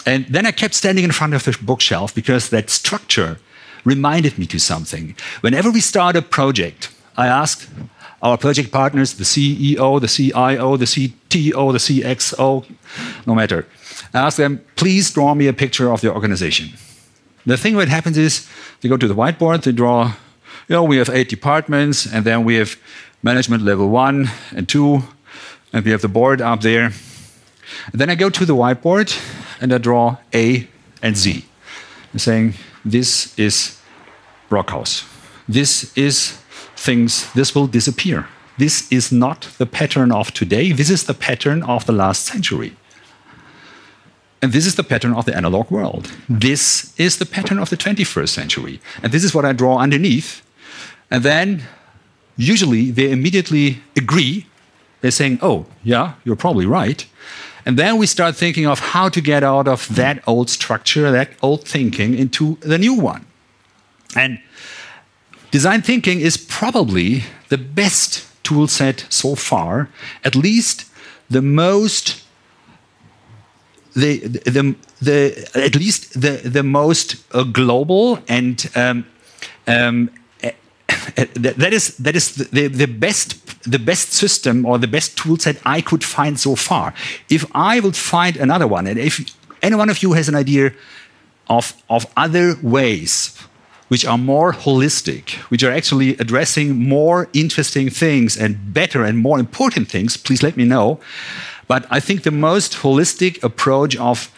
And 0.07 0.25
then 0.27 0.47
I 0.47 0.53
kept 0.53 0.75
standing 0.75 1.05
in 1.05 1.11
front 1.11 1.35
of 1.35 1.45
the 1.45 1.59
bookshelf 1.61 2.15
because 2.15 2.51
that 2.51 2.71
structure 2.71 3.39
reminded 3.87 4.37
me 4.37 4.47
to 4.47 4.59
something. 4.59 5.17
Whenever 5.41 5.71
we 5.71 5.81
start 5.81 6.17
a 6.17 6.21
project, 6.21 6.91
I 7.17 7.29
ask 7.29 7.67
our 8.21 8.37
project 8.37 8.73
partners, 8.73 9.15
the 9.15 9.25
CEO, 9.25 10.01
the 10.01 10.09
CIO, 10.09 10.77
the 10.77 10.85
CTO, 10.85 11.73
the 11.73 11.79
CXO, 11.79 12.65
no 13.27 13.35
matter. 13.35 13.67
I 14.13 14.19
ask 14.19 14.37
them, 14.37 14.61
please 14.75 15.11
draw 15.13 15.35
me 15.35 15.47
a 15.47 15.53
picture 15.53 15.91
of 15.93 16.01
the 16.01 16.13
organization. 16.13 16.71
The 17.47 17.57
thing 17.57 17.77
that 17.77 17.89
happens 17.89 18.19
is 18.19 18.49
they 18.81 18.89
go 18.89 18.97
to 18.97 19.07
the 19.07 19.15
whiteboard, 19.15 19.63
they 19.63 19.73
draw, 19.73 20.15
you 20.69 20.75
know, 20.75 20.83
we 20.83 20.97
have 20.97 21.09
eight 21.11 21.29
departments, 21.29 22.05
and 22.05 22.25
then 22.25 22.45
we 22.45 22.57
have 22.57 22.77
management 23.23 23.63
level 23.63 23.89
one 23.89 24.29
and 24.51 24.69
two, 24.69 25.03
and 25.73 25.85
we 25.85 25.93
have 25.93 26.03
the 26.03 26.09
board 26.09 26.43
up 26.43 26.63
there. 26.63 26.91
And 27.93 28.01
then 28.01 28.11
I 28.11 28.17
go 28.17 28.31
to 28.31 28.45
the 28.45 28.57
whiteboard 28.57 29.17
and 29.61 29.73
I 29.73 29.79
draw 29.79 30.17
A 30.35 30.67
and 31.03 31.17
Z, 31.17 31.45
saying, 32.17 32.55
this 32.85 33.37
is 33.39 33.76
Brockhaus. 34.51 35.05
This 35.49 35.97
is 35.97 36.39
things, 36.77 37.33
this 37.33 37.55
will 37.55 37.67
disappear. 37.67 38.29
This 38.59 38.91
is 38.91 39.13
not 39.13 39.49
the 39.59 39.67
pattern 39.67 40.13
of 40.13 40.33
today. 40.33 40.73
This 40.73 40.91
is 40.91 41.05
the 41.05 41.15
pattern 41.15 41.63
of 41.63 41.85
the 41.87 41.93
last 41.93 42.25
century. 42.25 42.77
And 44.43 44.53
this 44.53 44.67
is 44.67 44.75
the 44.77 44.85
pattern 44.85 45.13
of 45.13 45.25
the 45.25 45.35
analog 45.35 45.71
world. 45.71 46.13
This 46.29 46.95
is 46.99 47.19
the 47.19 47.27
pattern 47.27 47.59
of 47.59 47.71
the 47.71 47.77
21st 47.77 48.29
century. 48.29 48.81
And 49.03 49.13
this 49.13 49.25
is 49.25 49.35
what 49.35 49.45
I 49.45 49.53
draw 49.53 49.79
underneath. 49.79 50.43
And 51.11 51.23
then, 51.23 51.65
usually, 52.37 52.91
they 52.91 53.11
immediately 53.11 53.83
agree. 53.97 54.47
They're 55.01 55.11
saying, 55.11 55.39
oh, 55.43 55.67
yeah, 55.83 56.15
you're 56.25 56.37
probably 56.37 56.67
right. 56.67 57.07
And 57.65 57.79
then 57.79 57.97
we 57.97 58.07
start 58.07 58.37
thinking 58.37 58.67
of 58.67 58.79
how 58.79 59.09
to 59.09 59.21
get 59.21 59.43
out 59.43 59.67
of 59.67 59.95
that 59.97 60.23
old 60.27 60.49
structure, 60.51 61.11
that 61.11 61.31
old 61.43 61.67
thinking, 61.67 62.15
into 62.15 62.57
the 62.61 62.79
new 62.79 62.95
one. 62.95 63.27
And 64.15 64.39
Design 65.51 65.81
thinking 65.83 66.21
is 66.21 66.37
probably 66.37 67.23
the 67.49 67.57
best 67.57 68.27
tool 68.43 68.69
set 68.69 69.07
so 69.09 69.35
far, 69.35 69.89
at 70.25 70.35
least 70.35 70.85
the 71.31 71.43
most 71.43 72.23
the, 73.95 74.19
the, 74.19 74.77
the, 75.01 75.51
at 75.55 75.75
least 75.75 76.21
the, 76.21 76.33
the 76.45 76.63
most 76.63 77.17
uh, 77.33 77.45
global 77.45 78.19
and 78.29 78.71
um, 78.75 79.07
um, 79.67 80.11
uh, 80.45 80.51
that 81.37 81.73
is 81.73 81.97
that 81.97 82.15
is 82.15 82.35
the, 82.35 82.69
the 82.69 82.87
best 82.87 83.63
the 83.71 83.79
best 83.79 84.13
system 84.13 84.67
or 84.67 84.77
the 84.77 84.87
best 84.87 85.17
tool 85.17 85.39
set 85.39 85.57
I 85.65 85.81
could 85.81 86.05
find 86.05 86.39
so 86.39 86.55
far. 86.55 86.93
If 87.31 87.47
I 87.55 87.81
would 87.81 87.97
find 87.97 88.37
another 88.37 88.67
one, 88.67 88.87
and 88.87 88.99
if 88.99 89.35
any 89.63 89.77
one 89.77 89.89
of 89.89 90.03
you 90.03 90.13
has 90.13 90.29
an 90.29 90.35
idea 90.35 90.75
of 91.49 91.73
of 91.89 92.07
other 92.15 92.57
ways 92.63 93.33
which 93.89 94.05
are 94.05 94.19
more 94.19 94.53
holistic, 94.53 95.35
which 95.51 95.63
are 95.63 95.71
actually 95.71 96.17
addressing 96.19 96.77
more 96.89 97.29
interesting 97.33 97.89
things 97.91 98.37
and 98.37 98.73
better 98.75 99.05
and 99.05 99.19
more 99.19 99.39
important 99.39 99.89
things, 99.89 100.17
please 100.17 100.43
let 100.43 100.57
me 100.57 100.65
know. 100.65 100.99
But 101.69 101.87
I 101.91 102.01
think 102.01 102.23
the 102.23 102.31
most 102.31 102.75
holistic 102.75 103.43
approach 103.43 103.97
of 103.97 104.31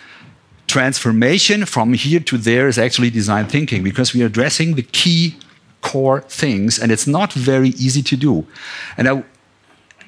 transformation 0.66 1.64
from 1.64 1.94
here 1.94 2.20
to 2.20 2.36
there 2.36 2.68
is 2.68 2.78
actually 2.78 3.10
design 3.10 3.46
thinking 3.46 3.82
because 3.82 4.12
we 4.12 4.22
are 4.22 4.26
addressing 4.26 4.74
the 4.74 4.82
key 4.82 5.36
core 5.80 6.20
things, 6.22 6.78
and 6.78 6.92
it's 6.92 7.06
not 7.06 7.32
very 7.32 7.70
easy 7.70 8.02
to 8.02 8.16
do. 8.16 8.46
And 8.96 9.08
I, 9.08 9.24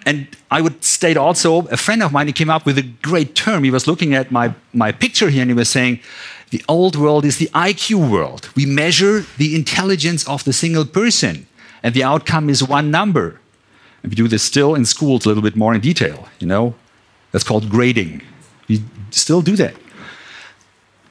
and 0.05 0.27
I 0.51 0.61
would 0.61 0.83
state 0.85 1.17
also, 1.17 1.67
a 1.69 1.77
friend 1.77 2.03
of 2.03 2.13
mine, 2.13 2.27
he 2.27 2.33
came 2.33 2.51
up 2.51 2.67
with 2.67 2.79
a 2.79 2.83
great 2.83 3.35
term. 3.35 3.65
He 3.65 3.71
was 3.71 3.87
looking 3.87 4.15
at 4.15 4.31
my, 4.31 4.55
my 4.73 4.93
picture 4.93 5.29
here 5.31 5.43
and 5.43 5.51
he 5.51 5.55
was 5.55 5.69
saying, 5.69 6.01
the 6.51 6.65
old 6.69 6.97
world 6.97 7.25
is 7.25 7.39
the 7.39 7.49
IQ 7.55 8.11
world. 8.11 8.51
We 8.57 8.67
measure 8.67 9.25
the 9.39 9.55
intelligence 9.55 10.27
of 10.29 10.43
the 10.45 10.53
single 10.53 10.85
person, 10.85 11.47
and 11.83 11.95
the 11.95 12.03
outcome 12.03 12.51
is 12.51 12.63
one 12.63 12.91
number. 12.91 13.41
And 14.03 14.11
we 14.11 14.17
do 14.17 14.27
this 14.27 14.43
still 14.43 14.75
in 14.75 14.85
schools 14.85 15.25
a 15.25 15.29
little 15.29 15.43
bit 15.43 15.57
more 15.57 15.75
in 15.75 15.81
detail, 15.81 16.29
you 16.41 16.47
know? 16.47 16.75
That's 17.31 17.45
called 17.45 17.71
grading. 17.71 18.23
We 18.69 18.83
still 19.11 19.43
do 19.43 19.55
that. 19.57 19.75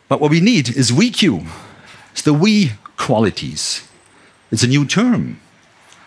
But 0.09 0.19
what 0.19 0.31
we 0.31 0.41
need 0.41 0.75
is 0.75 0.91
WeQ. 0.91 1.47
It's 2.11 2.23
the 2.23 2.33
we 2.33 2.73
qualities. 2.97 3.87
It's 4.51 4.63
a 4.63 4.67
new 4.67 4.85
term. 4.85 5.39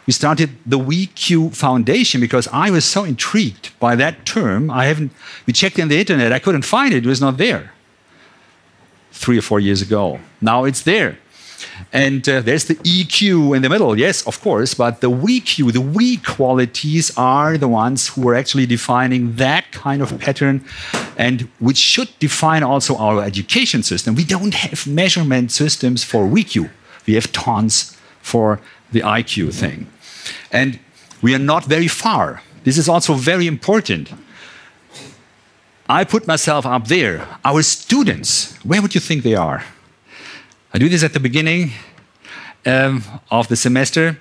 We 0.07 0.13
started 0.13 0.51
the 0.67 0.79
WeQ 0.79 1.55
Foundation 1.55 2.21
because 2.21 2.49
I 2.49 2.71
was 2.71 2.85
so 2.85 3.05
intrigued 3.05 3.71
by 3.79 3.95
that 3.97 4.27
term. 4.27 4.71
I 4.71 4.87
haven't, 4.87 5.13
we 5.47 5.53
checked 5.53 5.79
in 5.79 5.89
the 5.89 5.99
internet, 5.99 6.33
I 6.33 6.41
couldn't 6.41 6.63
find 6.63 6.93
it, 6.93 7.07
it 7.07 7.09
was 7.09 7.21
not 7.21 7.39
there 7.39 7.73
three 9.13 9.39
or 9.39 9.43
four 9.43 9.61
years 9.61 9.83
ago. 9.83 10.19
Now 10.41 10.65
it's 10.65 10.83
there. 10.83 11.19
And 11.93 12.27
uh, 12.29 12.41
there's 12.41 12.65
the 12.65 12.75
EQ 12.77 13.55
in 13.57 13.63
the 13.63 13.69
middle, 13.69 13.99
yes, 13.99 14.27
of 14.27 14.41
course, 14.41 14.75
but 14.75 15.01
the 15.01 15.11
WeQ, 15.11 15.73
the 15.73 15.81
we 15.81 16.17
qualities 16.19 17.17
are 17.17 17.59
the 17.59 17.69
ones 17.69 18.09
who 18.09 18.29
are 18.29 18.35
actually 18.35 18.67
defining 18.67 19.37
that 19.37 19.71
kind 19.73 20.03
of 20.03 20.19
pattern 20.19 20.65
and 21.17 21.49
which 21.59 21.77
should 21.77 22.09
define 22.19 22.63
also 22.63 22.97
our 22.97 23.23
education 23.23 23.83
system. 23.83 24.15
We 24.15 24.25
don't 24.25 24.55
have 24.55 24.87
measurement 24.87 25.53
systems 25.53 26.03
for 26.03 26.27
WeQ, 26.27 26.71
we 27.07 27.15
have 27.15 27.31
tons 27.33 27.97
for 28.21 28.61
the 28.93 29.01
IQ 29.01 29.53
thing. 29.53 29.87
And 30.51 30.79
we 31.21 31.35
are 31.35 31.39
not 31.39 31.65
very 31.65 31.89
far. 31.89 32.43
This 32.65 32.79
is 32.79 32.89
also 32.89 33.15
very 33.15 33.47
important. 33.47 34.13
I 35.93 36.05
put 36.05 36.27
myself 36.27 36.65
up 36.65 36.89
there. 36.89 37.29
Our 37.45 37.63
students, 37.63 38.57
where 38.65 38.81
would 38.81 38.95
you 38.95 39.01
think 39.01 39.25
they 39.25 39.35
are? 39.35 39.63
I 40.73 40.79
do 40.79 40.89
this 40.89 41.05
at 41.05 41.13
the 41.13 41.21
beginning 41.21 41.73
um, 42.65 43.05
of 43.31 43.49
the 43.49 43.57
semester, 43.57 44.19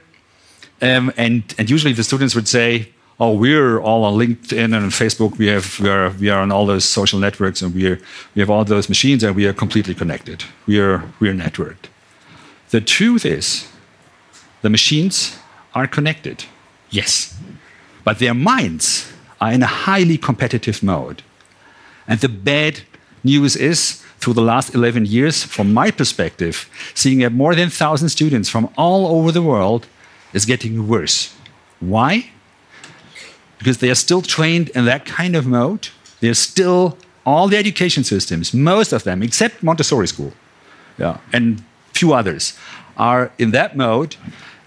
um, 0.82 1.14
and, 1.16 1.44
and 1.58 1.70
usually 1.70 1.94
the 1.94 2.04
students 2.04 2.36
would 2.36 2.50
say, 2.50 2.90
"Oh, 3.22 3.32
we're 3.32 3.80
all 3.80 4.04
on 4.04 4.16
LinkedIn 4.20 4.66
and 4.66 4.76
on 4.76 4.90
Facebook. 4.90 5.38
We 5.38 5.48
have 5.48 5.80
we 5.80 5.90
are 5.90 6.10
we 6.20 6.30
are 6.30 6.42
on 6.42 6.52
all 6.52 6.66
those 6.66 6.84
social 6.84 7.20
networks, 7.20 7.62
and 7.62 7.74
we 7.74 7.88
are 7.88 8.00
we 8.36 8.42
have 8.42 8.50
all 8.50 8.66
those 8.66 8.90
machines, 8.90 9.24
and 9.24 9.34
we 9.34 9.48
are 9.48 9.54
completely 9.54 9.96
connected. 9.96 10.44
We 10.68 10.78
are 10.82 11.02
we 11.22 11.30
are 11.30 11.34
networked." 11.34 11.88
The 12.72 12.82
truth 12.82 13.26
is, 13.26 13.68
the 14.62 14.70
machines 14.70 15.38
are 15.74 15.88
connected, 15.88 16.44
yes, 16.90 17.34
but 18.04 18.20
their 18.20 18.34
minds 18.34 19.14
are 19.40 19.54
in 19.54 19.64
a 19.64 19.74
highly 19.88 20.18
competitive 20.18 20.84
mode. 20.84 21.24
And 22.12 22.20
the 22.20 22.28
bad 22.28 22.82
news 23.24 23.56
is, 23.56 24.04
through 24.20 24.34
the 24.34 24.42
last 24.42 24.76
11 24.76 25.06
years, 25.06 25.46
from 25.46 25.74
my 25.74 25.92
perspective, 25.92 26.70
seeing 26.94 27.20
that 27.20 27.32
more 27.32 27.56
than 27.56 27.68
1,000 27.68 28.10
students 28.10 28.50
from 28.50 28.70
all 28.78 29.08
over 29.18 29.32
the 29.32 29.42
world 29.42 29.88
is 30.34 30.46
getting 30.46 30.90
worse. 30.90 31.34
Why? 31.80 32.32
Because 33.60 33.78
they 33.78 33.90
are 33.90 33.96
still 33.96 34.22
trained 34.22 34.68
in 34.76 34.84
that 34.84 35.06
kind 35.06 35.38
of 35.38 35.48
mode. 35.48 35.88
They're 36.20 36.34
still, 36.34 36.98
all 37.26 37.48
the 37.48 37.56
education 37.56 38.04
systems, 38.04 38.54
most 38.54 38.92
of 38.92 39.06
them, 39.06 39.24
except 39.24 39.64
Montessori 39.64 40.08
school, 40.08 40.34
yeah, 40.98 41.20
and 41.32 41.64
few 41.94 42.12
others, 42.12 42.58
are 42.98 43.32
in 43.38 43.52
that 43.52 43.78
mode. 43.78 44.18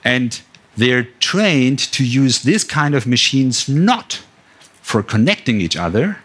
And 0.02 0.40
they're 0.78 1.08
trained 1.20 1.80
to 1.92 2.06
use 2.06 2.42
this 2.42 2.64
kind 2.64 2.94
of 2.94 3.06
machines 3.06 3.68
not 3.68 4.22
for 4.80 5.02
connecting 5.02 5.60
each 5.60 5.76
other, 5.76 6.23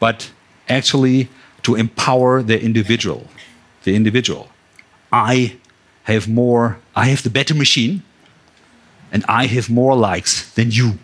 but 0.00 0.30
actually 0.68 1.28
to 1.62 1.74
empower 1.74 2.42
the 2.42 2.60
individual. 2.60 3.26
The 3.84 3.94
individual. 3.94 4.48
I 5.12 5.56
have 6.04 6.28
more, 6.28 6.78
I 6.94 7.06
have 7.06 7.22
the 7.22 7.30
better 7.30 7.54
machine, 7.54 8.02
and 9.12 9.24
I 9.28 9.46
have 9.46 9.70
more 9.70 9.96
likes 9.96 10.52
than 10.54 10.70
you 10.70 10.98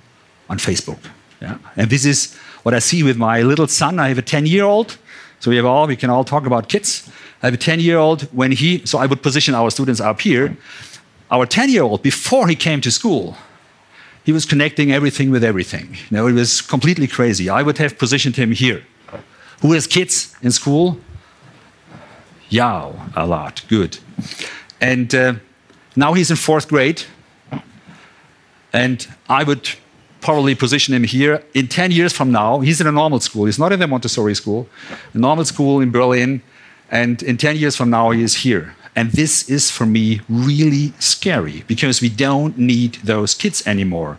on 0.49 0.59
Facebook. 0.59 0.99
Yeah? 1.41 1.59
And 1.77 1.91
this 1.91 2.05
is 2.05 2.35
what 2.63 2.75
I 2.75 2.79
see 2.79 3.03
with 3.03 3.17
my 3.17 3.43
little 3.43 3.69
son. 3.69 3.99
I 3.99 4.09
have 4.09 4.19
a 4.19 4.23
10 4.23 4.47
year 4.47 4.65
old. 4.65 4.97
So 5.41 5.51
we 5.51 5.57
have 5.57 5.67
all, 5.67 5.87
we 5.87 5.97
can 5.97 6.11
all 6.11 6.25
talk 6.25 6.47
about 6.47 6.69
kids. 6.69 7.11
I 7.43 7.47
have 7.47 7.55
a 7.55 7.59
10 7.59 7.81
year 7.81 7.99
old 7.99 8.23
when 8.33 8.53
he, 8.53 8.85
so 8.87 8.99
I 8.99 9.07
would 9.07 9.23
position 9.23 9.55
our 9.55 9.71
students 9.71 10.01
up 10.01 10.21
here. 10.21 10.57
Our 11.31 11.47
10 11.47 11.69
year 11.71 11.83
old, 11.83 12.03
before 12.03 12.49
he 12.49 12.57
came 12.57 12.81
to 12.81 12.91
school, 12.91 13.37
he 14.25 14.33
was 14.33 14.47
connecting 14.47 14.91
everything 14.91 15.31
with 15.31 15.45
everything. 15.45 15.97
You 16.11 16.17
know, 16.17 16.27
it 16.27 16.33
was 16.33 16.63
completely 16.63 17.07
crazy. 17.07 17.49
I 17.49 17.63
would 17.63 17.79
have 17.79 17.99
positioned 17.99 18.37
him 18.37 18.53
here. 18.53 18.83
Who 19.61 19.73
has 19.73 19.87
kids 19.87 20.35
in 20.43 20.51
school? 20.51 20.99
Yeah, 22.49 22.93
a 23.15 23.27
lot. 23.27 23.63
Good. 23.69 23.99
And 24.81 25.15
uh, 25.15 25.35
now 25.97 26.15
he's 26.15 26.31
in 26.31 26.37
fourth 26.37 26.69
grade. 26.69 27.03
And 28.73 29.07
I 29.29 29.45
would 29.45 29.69
probably 30.21 30.55
position 30.55 30.95
him 30.95 31.05
here. 31.05 31.45
In 31.53 31.69
10 31.69 31.91
years 31.91 32.13
from 32.13 32.33
now, 32.33 32.61
he's 32.61 32.81
in 32.81 32.87
a 32.87 32.93
normal 32.93 33.21
school. 33.21 33.45
He's 33.45 33.59
not 33.59 33.73
in 33.73 33.79
the 33.79 33.87
Montessori 33.87 34.35
school, 34.35 34.69
a 35.13 35.19
normal 35.19 35.45
school 35.45 35.81
in 35.81 35.91
Berlin. 35.91 36.43
And 36.91 37.23
in 37.23 37.37
10 37.37 37.57
years 37.57 37.77
from 37.77 37.91
now, 37.91 38.11
he 38.11 38.23
is 38.23 38.35
here. 38.35 38.75
And 38.97 39.11
this 39.11 39.49
is 39.49 39.71
for 39.71 39.87
me 39.87 40.21
really 40.29 40.93
scary 40.99 41.65
because 41.67 42.01
we 42.01 42.09
don't 42.09 42.57
need 42.57 42.95
those 43.05 43.35
kids 43.35 43.67
anymore. 43.67 44.19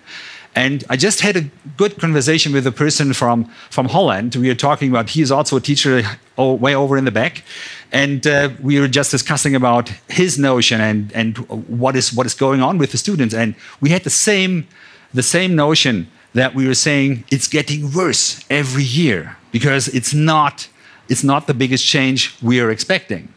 And 0.56 0.86
I 0.90 0.96
just 0.96 1.20
had 1.20 1.36
a 1.36 1.50
good 1.76 2.00
conversation 2.00 2.54
with 2.54 2.66
a 2.66 2.72
person 2.72 3.12
from, 3.14 3.46
from 3.70 3.90
Holland. 3.90 4.36
We 4.36 4.48
were 4.48 4.56
talking 4.56 4.90
about, 4.90 5.10
he 5.10 5.22
is 5.22 5.30
also 5.30 5.58
a 5.58 5.62
teacher 5.62 6.02
way 6.38 6.74
over 6.74 6.98
in 6.98 7.04
the 7.04 7.12
back. 7.12 7.44
And 7.92 8.26
uh, 8.26 8.50
we 8.62 8.80
were 8.80 8.88
just 8.88 9.12
discussing 9.12 9.54
about 9.54 9.90
his 10.10 10.40
notion 10.40 10.80
and, 10.80 11.12
and 11.14 11.38
what, 11.80 11.98
is, 11.98 12.14
what 12.14 12.26
is 12.26 12.34
going 12.34 12.62
on 12.62 12.78
with 12.78 12.94
the 12.94 12.98
students. 12.98 13.34
And 13.34 13.56
we 13.82 13.90
had 13.90 14.04
the 14.04 14.10
same, 14.10 14.66
the 15.14 15.24
same 15.24 15.56
notion 15.56 16.08
that 16.34 16.56
we 16.56 16.68
were 16.68 16.76
saying 16.76 17.26
it's 17.30 17.50
getting 17.50 17.92
worse 17.92 18.44
every 18.50 18.84
year 18.84 19.38
because 19.52 19.90
it's 19.90 20.14
not, 20.14 20.70
it's 21.10 21.24
not 21.24 21.48
the 21.48 21.54
biggest 21.54 21.86
change 21.86 22.34
we 22.42 22.62
are 22.62 22.70
expecting. 22.70 23.28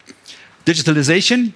Digitalization, 0.68 1.54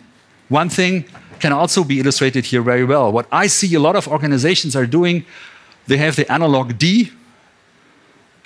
one 0.48 0.70
thing 0.70 1.04
can 1.38 1.52
also 1.52 1.84
be 1.84 2.00
illustrated 2.00 2.46
here 2.46 2.62
very 2.62 2.84
well. 2.84 3.12
What 3.12 3.26
I 3.30 3.46
see 3.46 3.74
a 3.74 3.78
lot 3.78 3.94
of 3.94 4.08
organizations 4.08 4.74
are 4.74 4.86
doing, 4.86 5.26
they 5.86 5.98
have 5.98 6.16
the 6.16 6.26
analog 6.32 6.78
D 6.78 7.12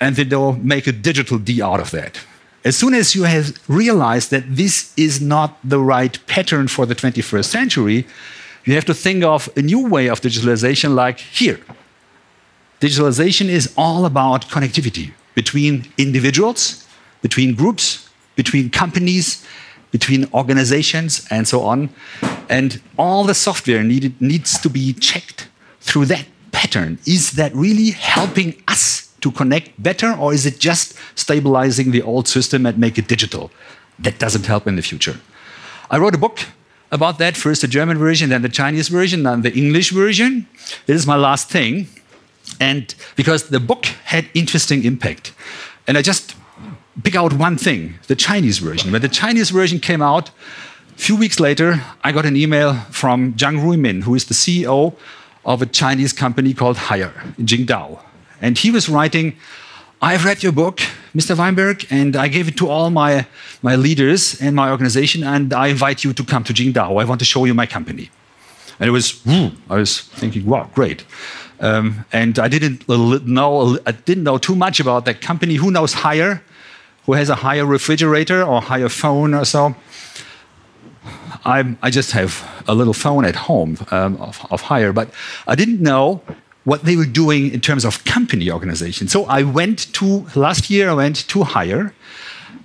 and 0.01 0.17
they 0.17 0.25
don't 0.25 0.65
make 0.65 0.85
a 0.85 0.91
digital 0.91 1.37
D 1.37 1.61
out 1.61 1.79
of 1.79 1.91
that. 1.91 2.19
As 2.65 2.75
soon 2.75 2.93
as 2.93 3.15
you 3.15 3.23
have 3.23 3.57
realized 3.69 4.29
that 4.31 4.43
this 4.57 4.93
is 4.97 5.21
not 5.21 5.57
the 5.63 5.79
right 5.79 6.15
pattern 6.27 6.67
for 6.67 6.85
the 6.85 6.95
21st 6.95 7.45
century, 7.45 8.05
you 8.65 8.73
have 8.73 8.85
to 8.85 8.93
think 8.93 9.23
of 9.23 9.49
a 9.55 9.61
new 9.61 9.87
way 9.87 10.09
of 10.09 10.19
digitalization 10.19 10.95
like 10.95 11.19
here. 11.19 11.61
Digitalization 12.81 13.47
is 13.47 13.73
all 13.77 14.05
about 14.05 14.49
connectivity 14.49 15.13
between 15.33 15.85
individuals, 15.97 16.85
between 17.21 17.55
groups, 17.55 18.09
between 18.35 18.69
companies, 18.69 19.45
between 19.91 20.27
organizations 20.33 21.25
and 21.29 21.47
so 21.47 21.61
on. 21.61 21.89
And 22.49 22.81
all 22.97 23.23
the 23.23 23.33
software 23.33 23.83
needed, 23.83 24.21
needs 24.21 24.59
to 24.59 24.69
be 24.69 24.93
checked 24.93 25.47
through 25.81 26.05
that 26.05 26.25
pattern. 26.51 26.99
Is 27.05 27.31
that 27.31 27.53
really 27.53 27.91
helping 27.91 28.61
us 28.67 29.13
to 29.21 29.31
connect 29.31 29.81
better, 29.81 30.13
or 30.13 30.33
is 30.33 30.45
it 30.45 30.59
just 30.59 30.93
stabilizing 31.15 31.91
the 31.91 32.01
old 32.01 32.27
system 32.27 32.65
and 32.65 32.77
make 32.77 32.97
it 32.97 33.07
digital? 33.07 33.51
That 33.99 34.19
doesn't 34.19 34.45
help 34.45 34.67
in 34.67 34.75
the 34.75 34.81
future. 34.81 35.19
I 35.89 35.97
wrote 35.97 36.13
a 36.13 36.17
book 36.17 36.39
about 36.91 37.17
that 37.17 37.35
first 37.35 37.61
the 37.61 37.67
German 37.67 37.97
version, 37.97 38.29
then 38.29 38.41
the 38.41 38.49
Chinese 38.49 38.87
version, 38.89 39.23
then 39.23 39.41
the 39.41 39.53
English 39.53 39.91
version. 39.91 40.47
This 40.85 40.97
is 40.97 41.07
my 41.07 41.15
last 41.15 41.49
thing. 41.49 41.87
And 42.59 42.93
because 43.15 43.49
the 43.49 43.59
book 43.59 43.85
had 44.05 44.29
interesting 44.33 44.83
impact. 44.85 45.33
And 45.87 45.97
I 45.97 46.01
just 46.01 46.35
pick 47.03 47.15
out 47.15 47.33
one 47.33 47.57
thing 47.57 47.95
the 48.07 48.15
Chinese 48.15 48.59
version. 48.59 48.91
When 48.91 49.01
the 49.01 49.09
Chinese 49.09 49.49
version 49.49 49.79
came 49.79 50.01
out, 50.01 50.29
a 50.29 50.99
few 50.99 51.15
weeks 51.15 51.39
later, 51.39 51.81
I 52.03 52.11
got 52.11 52.25
an 52.25 52.35
email 52.35 52.73
from 52.89 53.33
Zhang 53.33 53.59
Ruimin, 53.59 54.03
who 54.03 54.15
is 54.15 54.25
the 54.25 54.33
CEO 54.33 54.95
of 55.45 55.61
a 55.61 55.65
Chinese 55.65 56.11
company 56.11 56.53
called 56.53 56.77
Haier 56.77 57.13
in 57.37 57.45
Qingdao. 57.45 57.99
And 58.41 58.57
he 58.57 58.71
was 58.71 58.89
writing, 58.89 59.35
I've 60.01 60.25
read 60.25 60.43
your 60.43 60.51
book, 60.51 60.81
Mr. 61.15 61.35
Weinberg, 61.37 61.87
and 61.89 62.15
I 62.15 62.27
gave 62.27 62.47
it 62.47 62.57
to 62.57 62.67
all 62.67 62.89
my, 62.89 63.25
my 63.61 63.75
leaders 63.75 64.39
and 64.41 64.55
my 64.55 64.69
organization, 64.69 65.23
and 65.23 65.53
I 65.53 65.67
invite 65.67 66.03
you 66.03 66.13
to 66.13 66.23
come 66.23 66.43
to 66.43 66.53
Qingdao. 66.53 67.01
I 67.01 67.05
want 67.05 67.19
to 67.19 67.25
show 67.25 67.45
you 67.45 67.53
my 67.53 67.65
company. 67.65 68.09
And 68.79 68.87
it 68.87 68.91
was, 68.91 69.21
I 69.69 69.75
was 69.75 70.01
thinking, 70.01 70.45
wow, 70.45 70.69
great. 70.73 71.03
Um, 71.59 72.05
and 72.11 72.37
I 72.37 72.47
didn't 72.47 72.87
know, 72.87 73.79
I 73.85 73.91
didn't 73.91 74.23
know 74.23 74.37
too 74.37 74.55
much 74.55 74.79
about 74.79 75.05
that 75.05 75.21
company. 75.21 75.55
Who 75.55 75.71
knows 75.71 75.93
Haier? 75.93 76.41
Who 77.07 77.13
has 77.13 77.29
a 77.29 77.35
Haier 77.35 77.67
refrigerator 77.67 78.43
or 78.43 78.61
Haier 78.61 78.91
phone 78.91 79.33
or 79.33 79.45
so. 79.45 79.75
I'm, 81.45 81.77
i 81.81 81.89
just 81.89 82.11
have 82.11 82.45
a 82.67 82.75
little 82.75 82.93
phone 82.93 83.23
at 83.23 83.35
home 83.35 83.77
um, 83.91 84.17
of, 84.17 84.45
of 84.51 84.63
Haier, 84.63 84.93
but 84.93 85.09
I 85.47 85.55
didn't 85.55 85.81
know 85.81 86.21
what 86.65 86.83
they 86.83 86.97
were 86.97 87.05
doing 87.05 87.53
in 87.53 87.61
terms 87.61 87.85
of 87.85 88.03
company 88.03 88.51
organization. 88.51 89.07
So 89.07 89.23
I 89.25 89.43
went 89.43 89.93
to, 89.93 90.27
last 90.35 90.69
year, 90.69 90.89
I 90.89 90.93
went 90.93 91.27
to 91.29 91.39
Haier, 91.39 91.93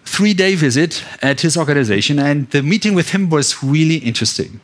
three 0.04 0.34
day 0.34 0.56
visit 0.56 1.04
at 1.22 1.42
his 1.42 1.56
organization, 1.56 2.18
and 2.18 2.50
the 2.50 2.64
meeting 2.64 2.94
with 2.94 3.10
him 3.10 3.30
was 3.30 3.62
really 3.62 3.98
interesting. 3.98 4.60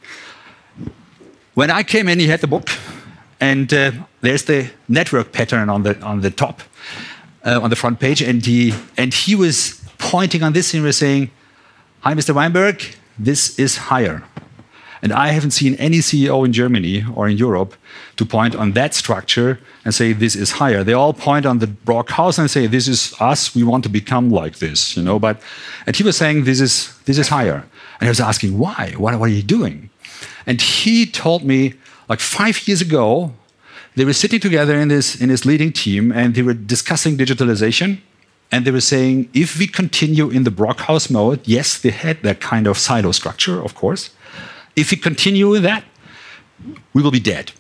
When 1.55 1.71
I 1.71 1.85
came 1.85 2.09
in, 2.09 2.19
he 2.19 2.27
had 2.27 2.41
the 2.41 2.49
book, 2.49 2.69
and 3.41 3.73
uh, 3.73 3.93
there's 4.23 4.43
the 4.43 4.71
network 4.89 5.31
pattern 5.31 5.69
on 5.69 5.85
the, 5.85 6.01
on 6.03 6.21
the 6.21 6.31
top, 6.33 6.63
uh, 7.49 7.61
on 7.61 7.71
the 7.71 7.77
front 7.77 7.99
page, 7.99 8.21
and 8.21 8.45
he, 8.45 8.75
and 8.97 9.13
he 9.13 9.35
was 9.35 9.83
pointing 9.99 10.43
on 10.43 10.53
this 10.53 10.75
and 10.75 10.83
was 10.83 10.99
saying, 10.99 11.31
Hi, 12.01 12.15
Mr. 12.15 12.35
Weinberg, 12.35 12.83
this 13.19 13.59
is 13.59 13.77
Haier." 13.89 14.23
And 15.01 15.13
I 15.13 15.29
haven't 15.29 15.53
seen 15.53 15.75
any 15.77 15.99
CEO 15.99 16.45
in 16.45 16.53
Germany 16.53 17.05
or 17.15 17.29
in 17.29 17.37
Europe 17.37 17.75
to 18.17 18.25
point 18.25 18.57
on 18.57 18.73
that 18.73 18.95
structure 18.95 19.61
and 19.85 19.95
say 19.95 20.13
this 20.13 20.35
is 20.35 20.55
Haier. 20.55 20.85
They 20.85 20.93
all 20.93 21.13
point 21.13 21.47
on 21.47 21.61
the 21.61 21.69
Brockhaus 21.69 22.39
and 22.39 22.51
say 22.51 22.67
this 22.67 22.89
is 22.89 23.15
us. 23.21 23.55
We 23.55 23.63
want 23.63 23.85
to 23.85 23.89
become 23.89 24.31
like 24.31 24.59
this, 24.59 24.97
you 24.97 25.03
know. 25.05 25.19
But 25.19 25.41
and 25.87 25.95
he 25.95 26.03
was 26.03 26.17
saying 26.17 26.45
this 26.45 26.61
is 26.61 26.93
this 27.05 27.19
is 27.19 27.29
Haier, 27.29 27.63
And 28.01 28.09
I 28.09 28.09
was 28.09 28.21
asking 28.21 28.59
why? 28.59 28.95
What, 28.97 29.19
what 29.19 29.31
are 29.31 29.33
you 29.33 29.43
doing? 29.43 29.91
And 30.47 30.61
he 30.61 31.07
told 31.07 31.45
me 31.45 31.75
like 32.09 32.21
five 32.21 32.67
years 32.67 32.81
ago, 32.81 33.33
they 33.99 34.05
were 34.05 34.13
sitting 34.13 34.41
together 34.41 34.75
in 34.79 34.89
this 34.89 35.21
in 35.21 35.29
his 35.29 35.45
leading 35.45 35.73
team 35.73 36.13
and 36.13 36.35
they 36.35 36.43
were 36.43 36.55
discussing 36.55 37.17
digitalization. 37.17 37.99
And 38.51 38.65
they 38.65 38.71
were 38.71 38.81
saying, 38.81 39.29
if 39.35 39.59
we 39.59 39.67
continue 39.67 40.31
in 40.31 40.45
the 40.45 40.51
Brockhaus 40.51 41.11
mode, 41.11 41.41
yes, 41.45 41.79
they 41.79 41.91
had 41.91 42.23
that 42.23 42.41
kind 42.41 42.67
of 42.67 42.79
silo 42.79 43.13
structure, 43.13 43.63
of 43.63 43.75
course. 43.75 44.09
If 44.75 44.91
we 44.91 44.97
continue 44.97 45.51
with 45.51 45.63
that, 45.65 45.85
we 46.95 47.03
will 47.03 47.11
be 47.11 47.21
dead. 47.21 47.53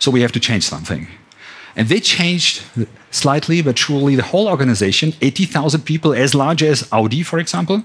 So 0.00 0.10
we 0.10 0.22
have 0.22 0.32
to 0.32 0.40
change 0.40 0.64
something. 0.64 1.06
And 1.76 1.88
they 1.88 2.00
changed 2.00 2.62
slightly, 3.12 3.62
but 3.62 3.78
surely 3.78 4.16
the 4.16 4.24
whole 4.24 4.48
organization, 4.48 5.12
80,000 5.20 5.82
people, 5.82 6.12
as 6.12 6.34
large 6.34 6.64
as 6.64 6.88
Audi, 6.90 7.22
for 7.22 7.38
example, 7.38 7.84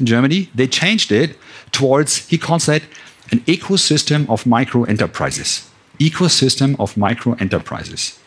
in 0.00 0.06
Germany, 0.06 0.48
they 0.54 0.68
changed 0.68 1.12
it 1.12 1.36
towards, 1.70 2.28
he 2.28 2.38
calls 2.38 2.64
that 2.64 2.82
an 3.30 3.40
ecosystem 3.40 4.26
of 4.30 4.46
micro 4.46 4.84
enterprises. 4.84 5.67
Ecosystem 5.98 6.78
of 6.78 6.96
micro 6.96 7.34
enterprises. 7.34 8.18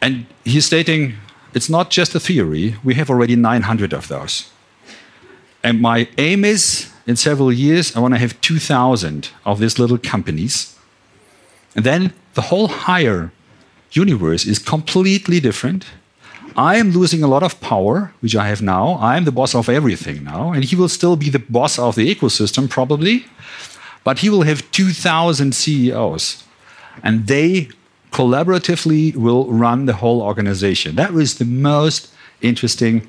And 0.00 0.26
he's 0.44 0.66
stating 0.66 1.14
it's 1.54 1.70
not 1.70 1.90
just 1.90 2.14
a 2.14 2.20
theory, 2.20 2.76
we 2.82 2.94
have 2.94 3.08
already 3.08 3.36
900 3.36 3.92
of 3.92 4.08
those. 4.08 4.50
And 5.62 5.80
my 5.80 6.08
aim 6.18 6.44
is 6.44 6.92
in 7.06 7.16
several 7.16 7.52
years, 7.52 7.94
I 7.94 8.00
want 8.00 8.14
to 8.14 8.18
have 8.18 8.40
2,000 8.40 9.30
of 9.44 9.60
these 9.60 9.78
little 9.78 9.98
companies. 9.98 10.76
And 11.76 11.84
then 11.84 12.12
the 12.34 12.42
whole 12.42 12.68
Haier 12.68 13.30
universe 13.92 14.46
is 14.46 14.58
completely 14.58 15.40
different. 15.40 15.86
I 16.56 16.76
am 16.76 16.90
losing 16.90 17.22
a 17.22 17.26
lot 17.26 17.42
of 17.42 17.60
power, 17.60 18.12
which 18.20 18.36
I 18.36 18.48
have 18.48 18.62
now. 18.62 18.94
I 18.94 19.16
am 19.16 19.24
the 19.24 19.32
boss 19.32 19.54
of 19.54 19.68
everything 19.68 20.24
now. 20.24 20.52
And 20.52 20.64
he 20.64 20.76
will 20.76 20.88
still 20.88 21.16
be 21.16 21.30
the 21.30 21.38
boss 21.38 21.78
of 21.78 21.94
the 21.94 22.14
ecosystem, 22.14 22.68
probably. 22.68 23.26
But 24.04 24.18
he 24.18 24.28
will 24.30 24.42
have 24.42 24.70
2,000 24.70 25.54
CEOs. 25.54 26.44
And 27.02 27.26
they 27.26 27.68
collaboratively 28.12 29.16
will 29.16 29.50
run 29.50 29.86
the 29.86 29.94
whole 29.94 30.22
organization. 30.22 30.94
That 30.94 31.12
was 31.12 31.38
the 31.38 31.44
most 31.44 32.12
interesting 32.40 33.08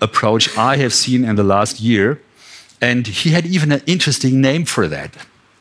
approach 0.00 0.56
I 0.56 0.76
have 0.76 0.94
seen 0.94 1.24
in 1.24 1.36
the 1.36 1.42
last 1.42 1.80
year. 1.80 2.20
And 2.80 3.06
he 3.06 3.30
had 3.30 3.46
even 3.46 3.72
an 3.72 3.82
interesting 3.86 4.40
name 4.40 4.64
for 4.64 4.86
that. 4.88 5.16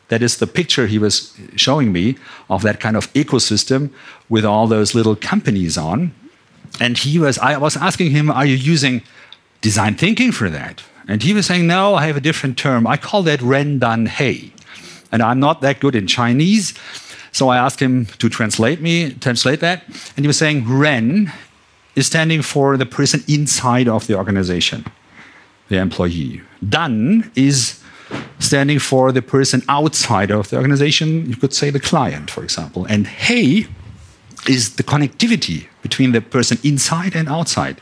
That 0.10 0.22
is 0.22 0.38
the 0.38 0.48
picture 0.48 0.86
he 0.86 1.00
was 1.00 1.36
showing 1.56 1.92
me 1.92 2.18
of 2.50 2.62
that 2.62 2.80
kind 2.80 2.96
of 2.96 3.12
ecosystem 3.14 3.90
with 4.30 4.46
all 4.46 4.68
those 4.68 4.94
little 4.94 5.16
companies 5.16 5.78
on. 5.78 6.14
And 6.80 6.98
he 6.98 7.18
was, 7.18 7.40
I 7.40 7.58
was 7.58 7.76
asking 7.78 8.12
him, 8.12 8.30
Are 8.30 8.46
you 8.46 8.56
using 8.56 9.02
design 9.62 9.96
thinking 9.96 10.32
for 10.32 10.50
that? 10.50 10.84
And 11.08 11.24
he 11.24 11.34
was 11.34 11.46
saying, 11.48 11.66
No, 11.66 11.96
I 11.96 12.06
have 12.06 12.18
a 12.18 12.22
different 12.22 12.58
term. 12.58 12.86
I 12.86 12.98
call 12.98 13.24
that 13.24 13.42
Ren 13.42 13.80
Dan 13.80 14.06
Hei. 14.06 14.52
And 15.16 15.24
I'm 15.24 15.40
not 15.40 15.62
that 15.62 15.80
good 15.80 15.96
in 15.96 16.08
Chinese. 16.08 16.74
So 17.32 17.48
I 17.48 17.56
asked 17.56 17.80
him 17.80 18.06
to 18.22 18.28
translate 18.28 18.82
me, 18.82 19.14
translate 19.14 19.62
that. 19.62 19.86
And 20.18 20.26
he 20.26 20.28
was 20.28 20.38
saying, 20.38 20.68
Ren 20.68 21.32
is 21.96 22.06
standing 22.06 22.42
for 22.42 22.76
the 22.76 22.86
person 22.86 23.24
inside 23.26 23.88
of 23.88 24.08
the 24.08 24.18
organization, 24.18 24.84
the 25.70 25.78
employee. 25.78 26.42
Dan 26.68 27.32
is 27.34 27.82
standing 28.40 28.78
for 28.78 29.14
the 29.14 29.22
person 29.22 29.64
outside 29.70 30.32
of 30.32 30.50
the 30.50 30.58
organization. 30.58 31.30
You 31.30 31.38
could 31.38 31.54
say 31.54 31.70
the 31.70 31.80
client, 31.80 32.30
for 32.30 32.44
example. 32.44 32.84
And 32.90 33.08
Hey 33.08 33.68
is 34.50 34.76
the 34.76 34.84
connectivity 34.84 35.68
between 35.82 36.12
the 36.12 36.20
person 36.20 36.58
inside 36.62 37.16
and 37.16 37.30
outside. 37.30 37.80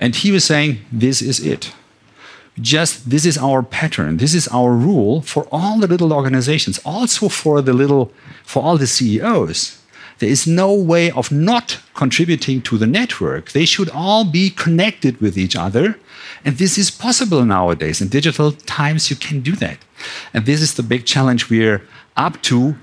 And 0.00 0.16
he 0.16 0.32
was 0.32 0.44
saying, 0.44 0.80
This 0.90 1.22
is 1.22 1.38
it. 1.46 1.72
Just 2.60 3.10
this 3.10 3.24
is 3.24 3.38
our 3.38 3.62
pattern. 3.62 4.16
This 4.16 4.34
is 4.34 4.48
our 4.48 4.72
rule 4.72 5.22
for 5.22 5.46
all 5.52 5.78
the 5.78 5.86
little 5.86 6.12
organizations, 6.12 6.78
also 6.84 7.28
for 7.28 7.62
the 7.62 7.72
little, 7.72 8.12
for 8.44 8.62
all 8.62 8.76
the 8.76 8.86
CEOs. 8.86 9.78
There 10.18 10.28
is 10.28 10.46
no 10.46 10.74
way 10.74 11.10
of 11.10 11.32
not 11.32 11.78
contributing 11.94 12.60
to 12.62 12.76
the 12.76 12.86
network. 12.86 13.52
They 13.52 13.64
should 13.64 13.88
all 13.90 14.24
be 14.24 14.50
connected 14.50 15.18
with 15.20 15.38
each 15.38 15.56
other. 15.56 15.98
And 16.44 16.58
this 16.58 16.76
is 16.76 16.90
possible 16.90 17.44
nowadays. 17.44 18.02
In 18.02 18.08
digital 18.08 18.52
times, 18.52 19.08
you 19.08 19.16
can 19.16 19.40
do 19.40 19.52
that. 19.56 19.78
And 20.34 20.44
this 20.44 20.60
is 20.60 20.74
the 20.74 20.82
big 20.82 21.06
challenge 21.06 21.48
we're 21.48 21.82
up 22.16 22.42
to 22.42 22.76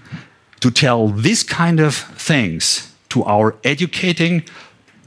to 0.62 0.72
tell 0.72 1.10
this 1.10 1.44
kind 1.44 1.80
of 1.80 1.96
things 1.96 2.92
to 3.10 3.24
our 3.26 3.56
educating 3.64 4.44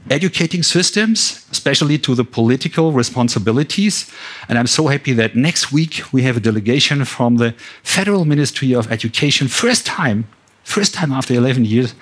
educating 0.09 0.63
systems, 0.63 1.45
especially 1.51 1.97
to 1.99 2.15
the 2.15 2.23
political 2.23 2.91
responsibilities. 2.91 4.11
And 4.49 4.57
I'm 4.57 4.67
so 4.67 4.87
happy 4.87 5.13
that 5.13 5.35
next 5.35 5.71
week 5.71 6.03
we 6.11 6.23
have 6.23 6.37
a 6.37 6.39
delegation 6.39 7.05
from 7.05 7.37
the 7.37 7.53
Federal 7.83 8.25
Ministry 8.25 8.73
of 8.73 8.91
Education, 8.91 9.47
first 9.47 9.85
time 9.85 10.27
first 10.63 10.93
time 10.93 11.11
after 11.11 11.33
11 11.33 11.65
years 11.65 11.93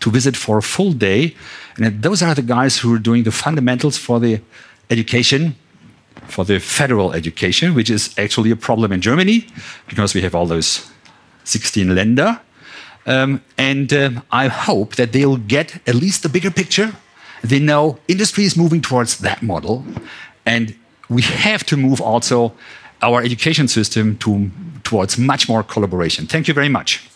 to 0.00 0.10
visit 0.10 0.36
for 0.36 0.58
a 0.58 0.62
full 0.62 0.92
day. 0.92 1.34
And 1.76 2.02
those 2.02 2.22
are 2.22 2.34
the 2.34 2.42
guys 2.42 2.78
who 2.78 2.94
are 2.94 2.98
doing 2.98 3.24
the 3.24 3.30
fundamentals 3.30 3.96
for 3.96 4.20
the 4.20 4.40
education, 4.90 5.54
for 6.26 6.44
the 6.44 6.58
federal 6.58 7.12
education, 7.12 7.74
which 7.74 7.90
is 7.90 8.14
actually 8.18 8.50
a 8.50 8.56
problem 8.56 8.92
in 8.92 9.00
Germany 9.00 9.46
because 9.88 10.14
we 10.14 10.22
have 10.22 10.34
all 10.34 10.46
those 10.46 10.90
16 11.44 11.88
Länder. 11.88 12.40
Um, 13.06 13.40
and 13.56 13.92
um, 13.92 14.22
I 14.30 14.48
hope 14.48 14.96
that 14.96 15.12
they'll 15.12 15.38
get 15.38 15.80
at 15.88 15.94
least 15.94 16.22
the 16.22 16.28
bigger 16.28 16.50
picture. 16.50 16.92
They 17.42 17.58
know 17.58 17.98
industry 18.08 18.44
is 18.44 18.56
moving 18.56 18.80
towards 18.80 19.18
that 19.18 19.42
model. 19.42 19.84
And 20.46 20.74
we 21.08 21.22
have 21.22 21.64
to 21.64 21.76
move 21.76 22.00
also 22.00 22.52
our 23.02 23.22
education 23.22 23.68
system 23.68 24.16
to, 24.18 24.50
towards 24.84 25.18
much 25.18 25.48
more 25.48 25.62
collaboration. 25.62 26.26
Thank 26.26 26.48
you 26.48 26.54
very 26.54 26.68
much. 26.68 27.06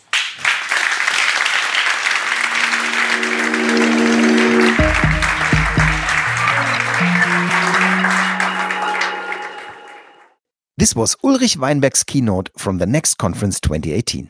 This 10.77 10.93
was 10.93 11.15
Ulrich 11.23 11.57
Weinberg's 11.57 12.03
keynote 12.03 12.49
from 12.57 12.79
the 12.79 12.85
Next 12.85 13.15
Conference 13.15 13.59
2018. 13.61 14.29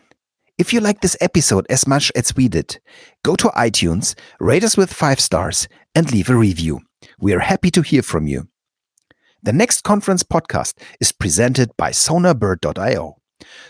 If 0.57 0.71
you 0.71 0.79
like 0.79 1.01
this 1.01 1.17
episode 1.19 1.65
as 1.69 1.85
much 1.85 2.11
as 2.15 2.35
we 2.35 2.47
did, 2.47 2.79
go 3.23 3.35
to 3.35 3.49
iTunes, 3.49 4.15
rate 4.39 4.63
us 4.63 4.77
with 4.77 4.93
five 4.93 5.19
stars, 5.19 5.67
and 5.93 6.11
leave 6.11 6.29
a 6.29 6.35
review. 6.35 6.79
We 7.19 7.33
are 7.33 7.39
happy 7.39 7.71
to 7.71 7.81
hear 7.81 8.01
from 8.01 8.27
you. 8.27 8.47
The 9.43 9.53
Next 9.53 9.83
Conference 9.83 10.23
podcast 10.23 10.75
is 10.99 11.11
presented 11.11 11.71
by 11.77 11.91
sonarbird.io. 11.91 13.17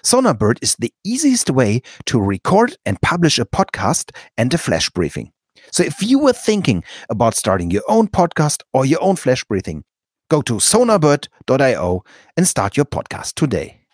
Sonarbird 0.04 0.58
is 0.62 0.76
the 0.76 0.94
easiest 1.04 1.50
way 1.50 1.82
to 2.06 2.22
record 2.22 2.78
and 2.86 3.02
publish 3.02 3.40
a 3.40 3.46
podcast 3.46 4.12
and 4.38 4.54
a 4.54 4.58
flash 4.58 4.90
briefing. 4.90 5.32
So 5.72 5.84
if 5.84 6.04
you 6.04 6.20
were 6.20 6.34
thinking 6.34 6.84
about 7.10 7.34
starting 7.34 7.72
your 7.72 7.84
own 7.88 8.08
podcast 8.08 8.62
or 8.74 8.86
your 8.86 9.02
own 9.02 9.16
flash 9.16 9.44
briefing, 9.44 9.84
Go 10.30 10.42
to 10.42 10.56
sonarbird.io 10.56 12.04
and 12.36 12.48
start 12.48 12.78
your 12.78 12.86
podcast 12.86 13.36
today. 13.36 13.85